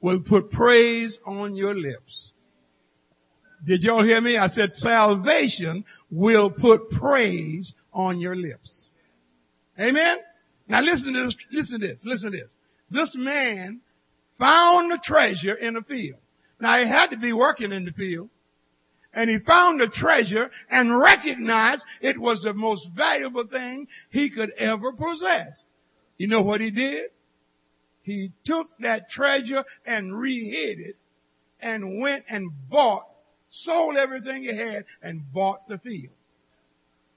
will 0.00 0.20
put 0.20 0.50
praise 0.50 1.18
on 1.26 1.54
your 1.54 1.74
lips. 1.74 2.30
Did 3.66 3.82
y'all 3.82 4.04
hear 4.04 4.20
me? 4.20 4.36
I 4.36 4.48
said 4.48 4.70
salvation 4.74 5.84
will 6.10 6.50
put 6.50 6.90
praise 6.90 7.72
on 7.92 8.20
your 8.20 8.34
lips. 8.34 8.84
Amen? 9.78 10.18
Now 10.68 10.80
listen 10.80 11.12
to 11.12 11.24
this, 11.26 11.36
listen 11.50 11.80
to 11.80 11.86
this, 11.86 12.00
listen 12.04 12.30
to 12.32 12.38
this. 12.38 12.50
This 12.90 13.14
man 13.16 13.80
found 14.38 14.92
a 14.92 14.98
treasure 15.02 15.54
in 15.54 15.76
a 15.76 15.82
field. 15.82 16.20
Now 16.60 16.78
he 16.78 16.88
had 16.88 17.08
to 17.08 17.18
be 17.18 17.32
working 17.32 17.72
in 17.72 17.84
the 17.84 17.92
field. 17.92 18.30
And 19.12 19.28
he 19.28 19.38
found 19.44 19.80
a 19.80 19.88
treasure 19.88 20.50
and 20.70 20.98
recognized 20.98 21.84
it 22.00 22.18
was 22.18 22.40
the 22.42 22.54
most 22.54 22.86
valuable 22.94 23.46
thing 23.46 23.88
he 24.10 24.30
could 24.30 24.52
ever 24.56 24.92
possess. 24.92 25.64
You 26.20 26.26
know 26.26 26.42
what 26.42 26.60
he 26.60 26.70
did? 26.70 27.12
He 28.02 28.32
took 28.44 28.66
that 28.80 29.08
treasure 29.08 29.64
and 29.86 30.12
rehid 30.12 30.78
it 30.78 30.96
and 31.62 31.98
went 31.98 32.24
and 32.28 32.50
bought, 32.68 33.06
sold 33.50 33.96
everything 33.96 34.42
he 34.42 34.54
had 34.54 34.84
and 35.02 35.22
bought 35.32 35.66
the 35.66 35.78
field. 35.78 36.12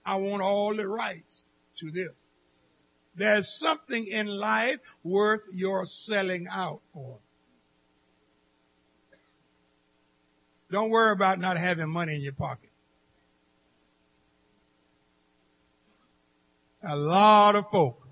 I 0.05 0.15
want 0.15 0.41
all 0.41 0.73
the 0.73 0.87
rights 0.87 1.41
to 1.81 1.91
this. 1.91 2.13
There's 3.17 3.45
something 3.59 4.07
in 4.07 4.27
life 4.27 4.79
worth 5.03 5.41
your 5.53 5.83
selling 5.83 6.47
out 6.49 6.79
for. 6.93 7.17
Don't 10.71 10.89
worry 10.89 11.11
about 11.11 11.41
not 11.41 11.57
having 11.57 11.89
money 11.89 12.15
in 12.15 12.21
your 12.21 12.31
pocket. 12.31 12.69
A 16.87 16.95
lot 16.95 17.57
of 17.57 17.65
folk 17.69 18.02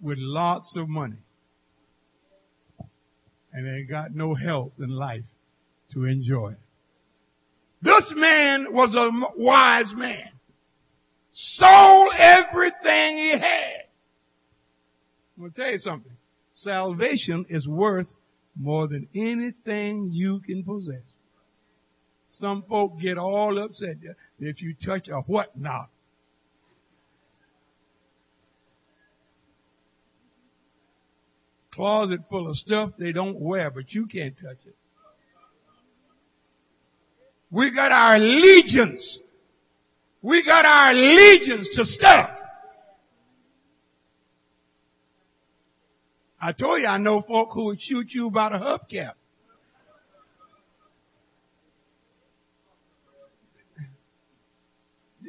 with 0.00 0.18
lots 0.18 0.76
of 0.76 0.88
money 0.88 1.18
and 3.52 3.66
they 3.66 3.82
got 3.82 4.14
no 4.14 4.34
health 4.34 4.72
in 4.78 4.90
life 4.90 5.24
to 5.92 6.04
enjoy. 6.04 6.54
This 7.82 8.12
man 8.14 8.72
was 8.72 8.94
a 8.94 9.10
wise 9.36 9.92
man. 9.94 10.28
Sold 11.32 12.12
everything 12.18 13.16
he 13.16 13.30
had. 13.30 13.84
I'm 15.36 15.42
going 15.42 15.52
to 15.52 15.60
tell 15.60 15.70
you 15.70 15.78
something. 15.78 16.12
Salvation 16.54 17.46
is 17.48 17.66
worth 17.66 18.08
more 18.58 18.86
than 18.86 19.08
anything 19.14 20.10
you 20.12 20.40
can 20.40 20.62
possess. 20.62 21.02
Some 22.28 22.62
folk 22.68 23.00
get 23.00 23.16
all 23.16 23.62
upset 23.62 23.96
if 24.38 24.60
you 24.60 24.74
touch 24.84 25.08
a 25.08 25.20
what 25.22 25.56
Closet 31.72 32.20
full 32.28 32.48
of 32.48 32.56
stuff 32.56 32.90
they 32.98 33.12
don't 33.12 33.38
wear, 33.40 33.70
but 33.70 33.92
you 33.92 34.06
can't 34.06 34.34
touch 34.36 34.58
it. 34.66 34.76
We 37.50 37.74
got 37.74 37.92
our 37.92 38.16
allegiance. 38.16 39.18
We 40.22 40.44
got 40.44 40.64
our 40.64 40.90
allegiance 40.90 41.68
to 41.74 41.84
stuff. 41.84 42.30
I 46.40 46.52
told 46.52 46.80
you 46.80 46.86
I 46.86 46.98
know 46.98 47.22
folk 47.22 47.50
who 47.52 47.66
would 47.66 47.80
shoot 47.80 48.06
you 48.10 48.28
about 48.28 48.54
a 48.54 48.58
hubcap. 48.58 49.12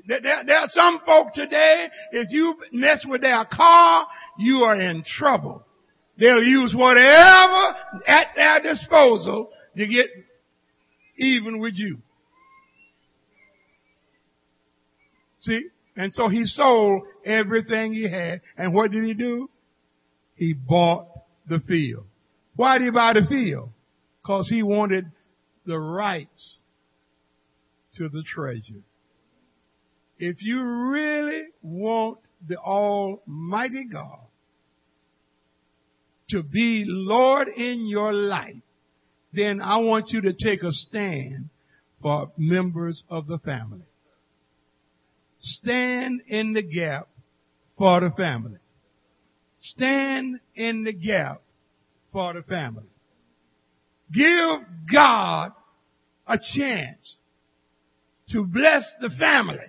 There, 0.08 0.20
there, 0.22 0.58
are 0.58 0.68
some 0.68 1.00
folk 1.06 1.34
today, 1.34 1.88
if 2.12 2.32
you 2.32 2.56
mess 2.72 3.06
with 3.08 3.22
their 3.22 3.46
car, 3.46 4.08
you 4.40 4.58
are 4.60 4.80
in 4.80 5.04
trouble. 5.06 5.64
They'll 6.22 6.44
use 6.44 6.76
whatever 6.78 7.76
at 8.06 8.28
their 8.36 8.62
disposal 8.62 9.50
to 9.76 9.88
get 9.88 10.06
even 11.18 11.58
with 11.58 11.74
you. 11.78 11.98
See? 15.40 15.64
And 15.98 16.14
so 16.14 16.30
he 16.30 16.46
sold 16.46 17.02
everything 17.26 17.94
he 17.94 18.08
had. 18.08 18.42
And 18.56 18.72
what 18.72 18.92
did 18.92 19.04
he 19.04 19.16
do? 19.16 19.50
He 20.36 20.54
bought 20.54 21.08
the 21.50 21.60
field. 21.60 22.06
Why 22.56 22.78
did 22.78 22.86
he 22.86 22.92
buy 22.92 23.14
the 23.14 23.26
field? 23.28 23.72
Cause 24.24 24.48
he 24.48 24.62
wanted 24.62 25.06
the 25.66 25.80
rights 25.80 26.60
to 27.96 28.10
the 28.10 28.22
treasure. 28.22 28.84
If 30.20 30.44
you 30.44 30.62
really 30.62 31.46
want 31.64 32.20
the 32.48 32.58
Almighty 32.58 33.86
God 33.92 34.28
to 36.32 36.44
be 36.44 36.84
Lord 36.88 37.48
in 37.48 37.88
your 37.88 38.14
life, 38.14 38.56
then 39.34 39.62
I 39.62 39.78
want 39.78 40.10
you 40.10 40.22
to 40.22 40.34
take 40.34 40.64
a 40.64 40.72
stand 40.72 41.50
for 42.02 42.32
members 42.38 43.04
of 43.10 43.28
the 43.28 43.38
family. 43.40 43.86
Stand 45.40 46.22
in 46.28 46.54
the 46.54 46.62
gap 46.62 47.08
for 47.78 48.02
the 48.02 48.12
family. 48.12 48.58
Stand 49.60 50.40
in 50.56 50.84
the 50.84 50.94
gap 50.94 51.42
for 52.12 52.34
the 52.34 52.42
family. 52.44 52.84
Give 54.12 54.60
God 54.92 55.52
a 56.28 56.38
chance 56.38 57.16
to 58.32 58.44
bless 58.44 58.90
the 59.02 59.10
family. 59.18 59.60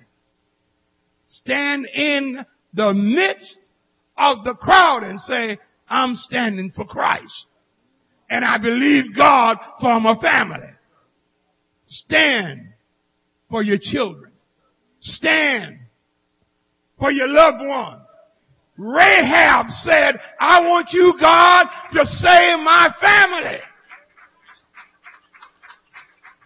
Stand 1.27 1.87
in 1.95 2.45
the 2.75 2.93
midst 2.93 3.59
of 4.17 4.45
the 4.45 4.55
crowd 4.55 5.03
and 5.03 5.21
say, 5.21 5.59
I'm 5.93 6.15
standing 6.15 6.73
for 6.75 6.87
Christ. 6.87 7.45
And 8.31 8.47
I 8.47 8.57
believe 8.57 9.15
God 9.15 9.59
for 9.79 10.01
my 10.01 10.19
family. 10.19 10.71
Stand 11.87 12.69
for 13.51 13.63
your 13.63 13.77
children. 13.79 14.33
Stand 15.01 15.81
for 16.99 17.11
your 17.11 17.29
loved 17.29 17.59
ones. 17.61 18.07
Rahab 18.79 19.67
said, 19.69 20.19
I 20.41 20.61
want 20.61 20.89
you, 20.93 21.13
God, 21.21 21.67
to 21.93 22.07
save 22.07 22.59
my 22.61 22.89
family. 22.99 23.59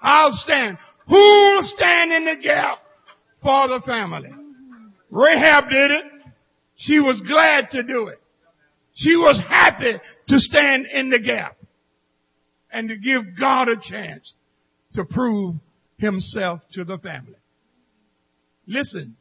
I'll 0.03 0.33
stand. 0.33 0.77
Who'll 1.09 1.63
stand 1.77 2.13
in 2.13 2.25
the 2.25 2.43
gap 2.43 2.79
for 3.43 3.69
the 3.69 3.81
family? 3.87 4.31
Rahab 5.11 5.71
did 5.71 5.93
it. 5.93 6.05
She 6.75 6.99
was 6.99 7.21
glad 7.29 7.71
to 7.71 7.85
do 7.85 8.09
it. 8.09 8.21
She 8.97 9.15
was 9.15 9.41
happy 9.47 9.93
to 10.29 10.39
stand 10.39 10.87
in 10.87 11.11
the 11.11 11.21
gap 11.21 11.57
and 12.73 12.89
to 12.89 12.97
give 12.97 13.39
God 13.39 13.69
a 13.69 13.77
chance 13.77 14.33
to 14.95 15.05
prove 15.05 15.57
himself 15.99 16.61
to 16.73 16.85
the 16.85 16.97
family. 16.99 17.37
Listen, 18.67 19.17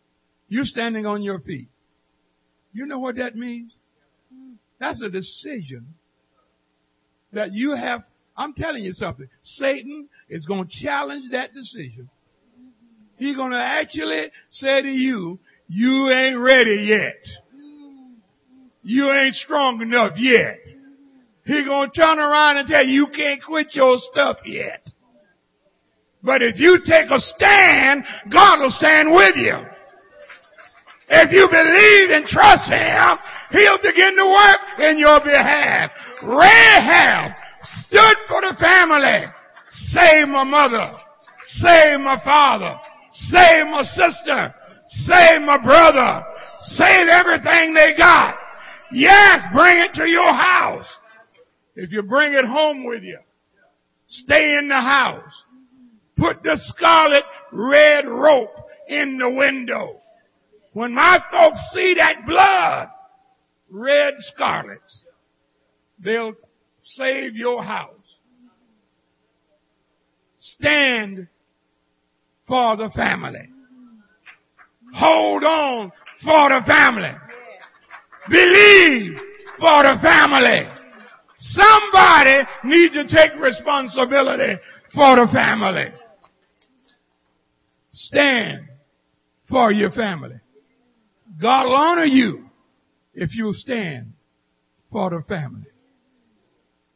you're 0.48 0.66
standing 0.66 1.06
on 1.06 1.22
your 1.22 1.40
feet. 1.40 1.68
You 2.72 2.86
know 2.86 3.00
what 3.00 3.18
that 3.18 3.36
means? 3.36 3.74
That's 4.80 5.04
a 5.04 5.10
decision 5.10 5.94
that 7.34 7.52
you 7.54 7.76
have. 7.76 8.02
I'm 8.38 8.54
telling 8.54 8.84
you 8.84 8.94
something. 8.94 9.28
Satan 9.42 10.08
is 10.30 10.46
going 10.46 10.68
to 10.68 10.86
challenge 10.86 11.32
that 11.32 11.54
decision. 11.54 12.10
He's 13.18 13.36
going 13.36 13.52
to 13.52 13.62
actually 13.62 14.32
say 14.52 14.82
to 14.82 14.90
you, 14.90 15.40
you 15.68 16.10
ain't 16.10 16.40
ready 16.40 16.86
yet. 16.88 17.18
You 18.88 19.12
ain't 19.12 19.34
strong 19.34 19.82
enough 19.82 20.14
yet. 20.16 20.60
He's 21.44 21.66
going 21.66 21.90
to 21.90 22.00
turn 22.00 22.20
around 22.20 22.58
and 22.58 22.68
tell 22.68 22.86
you 22.86 22.94
you 22.94 23.08
can't 23.08 23.44
quit 23.44 23.74
your 23.74 23.98
stuff 24.12 24.38
yet. 24.46 24.88
But 26.22 26.44
if 26.44 26.60
you 26.60 26.78
take 26.86 27.10
a 27.10 27.18
stand, 27.18 28.04
God 28.32 28.60
will 28.60 28.70
stand 28.70 29.12
with 29.12 29.38
you. 29.38 29.58
If 31.10 31.32
you 31.32 31.48
believe 31.50 32.10
and 32.14 32.28
trust 32.28 32.70
Him, 32.70 33.18
He'll 33.50 33.82
begin 33.82 34.16
to 34.18 34.26
work 34.26 34.90
in 34.92 35.00
your 35.00 35.20
behalf. 35.20 35.90
Rahab 36.22 37.32
stood 37.64 38.18
for 38.28 38.42
the 38.42 38.56
family. 38.60 39.26
Save 39.72 40.28
my 40.28 40.44
mother. 40.44 40.94
Save 41.46 42.02
my 42.02 42.22
father. 42.24 42.78
Save 43.12 43.66
my 43.66 43.82
sister. 43.82 44.54
Save 44.86 45.42
my 45.42 45.58
brother. 45.58 46.24
Save 46.62 47.08
everything 47.08 47.74
they 47.74 47.96
got. 47.98 48.36
Yes, 48.96 49.42
bring 49.54 49.78
it 49.80 49.94
to 49.96 50.10
your 50.10 50.32
house. 50.34 50.88
If 51.76 51.92
you 51.92 52.02
bring 52.02 52.32
it 52.32 52.46
home 52.46 52.86
with 52.86 53.04
you, 53.04 53.20
stay 54.08 54.58
in 54.58 54.70
the 54.70 54.80
house. 54.80 55.34
Put 56.16 56.42
the 56.44 56.58
scarlet 56.62 57.26
red 57.52 58.08
rope 58.08 58.56
in 58.88 59.18
the 59.18 59.30
window. 59.30 60.00
When 60.72 60.94
my 60.94 61.20
folks 61.30 61.60
see 61.74 61.96
that 61.98 62.26
blood, 62.26 62.88
red 63.70 64.14
scarlets, 64.20 65.02
they'll 66.00 66.36
save 66.80 67.36
your 67.36 67.64
house. 67.64 67.90
Stand 70.40 71.28
for 72.48 72.78
the 72.78 72.90
family. 72.96 73.50
Hold 74.94 75.44
on 75.44 75.92
for 76.24 76.50
the 76.50 76.62
family. 76.66 77.12
Believe 78.30 79.18
for 79.60 79.84
the 79.84 79.98
family. 80.02 80.68
Somebody 81.38 82.48
needs 82.64 82.94
to 82.96 83.04
take 83.04 83.40
responsibility 83.40 84.60
for 84.94 85.16
the 85.18 85.28
family. 85.32 85.88
Stand 87.94 88.68
for 89.50 89.72
your 89.72 89.92
family. 89.92 90.40
God 91.40 91.66
will 91.66 91.76
honor 91.76 92.06
you 92.06 92.50
if 93.14 93.36
you 93.36 93.52
stand 93.54 94.14
for 94.92 95.10
the 95.10 95.22
family. 95.28 95.68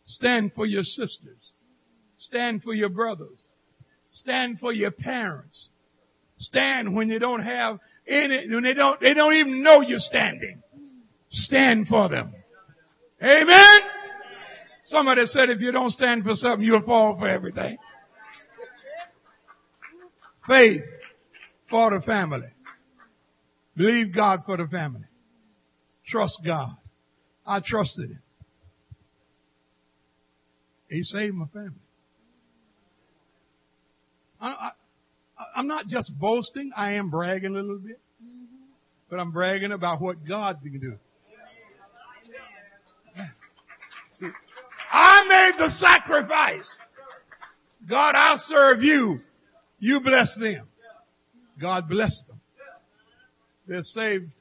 Stand 0.06 0.54
for 0.56 0.66
your 0.66 0.84
sisters. 0.84 1.38
Stand 2.18 2.64
for 2.64 2.74
your 2.74 2.90
brothers. 2.90 3.38
Stand 4.12 4.60
for 4.60 4.74
your 4.74 4.92
parents. 4.92 5.68
Stand 6.38 6.96
when 6.96 7.10
you 7.10 7.20
don't 7.20 7.44
have 7.44 7.80
any, 8.08 8.48
when 8.50 8.64
they 8.64 8.74
don't, 8.74 9.00
they 9.00 9.14
don't 9.14 9.34
even 9.36 9.62
know 9.62 9.82
you're 9.82 10.00
standing. 10.00 10.62
Stand 11.30 11.88
for 11.88 12.10
them. 12.10 12.34
Amen? 13.22 13.80
Somebody 14.86 15.26
said 15.26 15.50
if 15.50 15.60
you 15.60 15.72
don't 15.72 15.92
stand 15.92 16.24
for 16.24 16.34
something, 16.34 16.66
you'll 16.66 16.82
fall 16.82 17.18
for 17.18 17.28
everything. 17.28 17.78
Faith 20.48 20.84
for 21.70 21.92
the 21.92 22.04
family. 22.04 22.48
Believe 23.76 24.16
God 24.16 24.42
for 24.46 24.58
the 24.58 24.68
family. 24.68 25.06
Trust 26.08 26.40
God. 26.46 26.76
I 27.46 27.62
trusted 27.64 28.10
Him. 28.10 28.22
He 30.90 31.04
saved 31.04 31.36
my 31.36 31.46
family. 31.54 31.72
I, 34.42 34.72
am 35.56 35.68
not 35.68 35.88
just 35.88 36.12
boasting. 36.18 36.72
I 36.76 36.94
am 36.94 37.10
bragging 37.10 37.52
a 37.52 37.60
little 37.60 37.78
bit. 37.78 38.00
But 39.10 39.20
I'm 39.20 39.32
bragging 39.32 39.72
about 39.72 40.02
what 40.02 40.28
God 40.28 40.60
can 40.64 40.80
do. 40.80 40.98
I 44.92 45.26
made 45.28 45.66
the 45.66 45.70
sacrifice. 45.72 46.70
God, 47.88 48.16
I'll 48.16 48.38
serve 48.38 48.84
you. 48.84 49.20
You 49.80 50.00
bless 50.02 50.36
them. 50.40 50.68
God 51.62 51.88
bless 51.88 52.24
them. 52.28 52.40
They're 53.68 53.84
saved. 53.84 54.32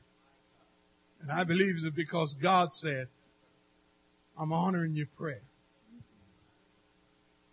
And 1.20 1.30
I 1.30 1.44
believe 1.44 1.74
it's 1.76 1.94
because 1.94 2.34
God 2.40 2.68
said, 2.72 3.08
I'm 4.38 4.52
honoring 4.52 4.94
your 4.94 5.08
prayer. 5.16 5.42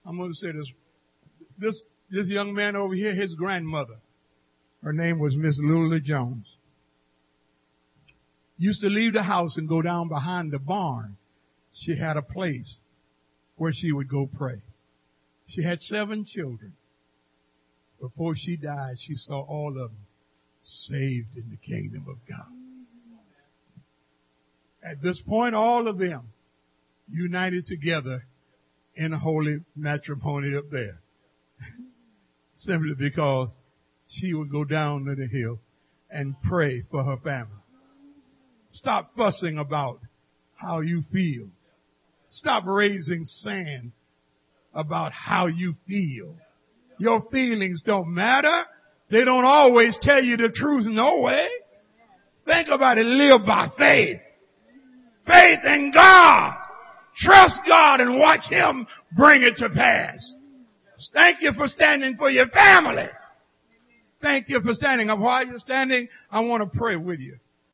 I'm 0.06 0.18
going 0.18 0.32
to 0.32 0.36
say 0.36 0.52
this. 0.52 0.70
This, 1.58 1.84
this 2.12 2.28
young 2.28 2.54
man 2.54 2.76
over 2.76 2.94
here, 2.94 3.16
his 3.16 3.34
grandmother, 3.34 3.96
her 4.84 4.94
name 4.94 5.20
was 5.20 5.36
Miss 5.36 5.58
Lula 5.60 6.00
Jones, 6.00 6.46
used 8.58 8.82
to 8.82 8.88
leave 8.88 9.14
the 9.14 9.24
house 9.24 9.58
and 9.58 9.68
go 9.68 9.82
down 9.82 10.08
behind 10.10 10.52
the 10.52 10.60
barn. 10.60 11.18
She 11.76 11.98
had 11.98 12.18
a 12.18 12.22
place 12.22 12.78
where 13.58 13.72
she 13.74 13.92
would 13.92 14.10
go 14.10 14.30
pray. 14.34 14.62
She 15.48 15.64
had 15.64 15.80
seven 15.80 16.26
children. 16.26 16.74
Before 18.00 18.36
she 18.36 18.58
died, 18.58 18.96
she 19.00 19.16
saw 19.16 19.42
all 19.42 19.70
of 19.70 19.92
them 19.92 20.06
saved 20.62 21.38
in 21.38 21.50
the 21.50 21.58
kingdom 21.58 22.06
of 22.10 22.18
God. 22.28 22.52
At 24.84 25.02
this 25.02 25.22
point, 25.28 25.56
all 25.56 25.88
of 25.88 25.98
them 25.98 26.30
united 27.10 27.66
together 27.68 28.26
in 28.96 29.14
a 29.14 29.20
holy 29.20 29.58
matrimony 29.76 30.56
up 30.56 30.66
there. 30.72 31.00
Simply 32.56 32.94
because 32.98 33.56
she 34.08 34.34
would 34.34 34.52
go 34.52 34.64
down 34.64 35.06
to 35.06 35.16
the 35.16 35.28
hill 35.28 35.60
and 36.10 36.36
pray 36.44 36.84
for 36.92 37.04
her 37.04 37.18
family. 37.18 37.62
Stop 38.72 39.16
fussing 39.16 39.58
about 39.58 40.00
how 40.56 40.82
you 40.82 41.04
feel. 41.12 41.48
Stop 42.36 42.66
raising 42.66 43.24
sand 43.24 43.94
about 44.74 45.14
how 45.14 45.48
you 45.48 45.74
feel. 45.88 46.36
Your 47.00 47.24
feelings 47.32 47.82
don't 47.86 48.14
matter. 48.14 48.64
They 49.10 49.24
don't 49.24 49.46
always 49.46 49.98
tell 50.02 50.22
you 50.22 50.36
the 50.36 50.50
truth, 50.50 50.86
no 50.86 51.22
way. 51.22 51.48
Think 52.46 52.68
about 52.70 52.98
it. 52.98 53.06
Live 53.06 53.46
by 53.46 53.70
faith. 53.78 54.20
Faith 55.26 55.60
in 55.64 55.92
God. 55.94 56.56
Trust 57.18 57.62
God 57.66 58.02
and 58.02 58.20
watch 58.20 58.50
Him 58.50 58.86
bring 59.16 59.42
it 59.42 59.56
to 59.60 59.70
pass. 59.70 60.36
Thank 61.14 61.38
you 61.42 61.54
for 61.54 61.68
standing 61.70 62.18
for 62.18 62.30
your 62.30 62.50
family. 62.50 63.08
Thank 64.22 64.50
you 64.50 64.60
for 64.60 64.74
standing 64.74 65.10
up. 65.10 65.20
While 65.20 65.46
you're 65.46 65.60
standing, 65.60 66.10
I 66.30 66.42
want 66.42 66.70
to 66.70 66.78
pray 66.78 66.98
with 66.98 67.22
you. 67.22 67.38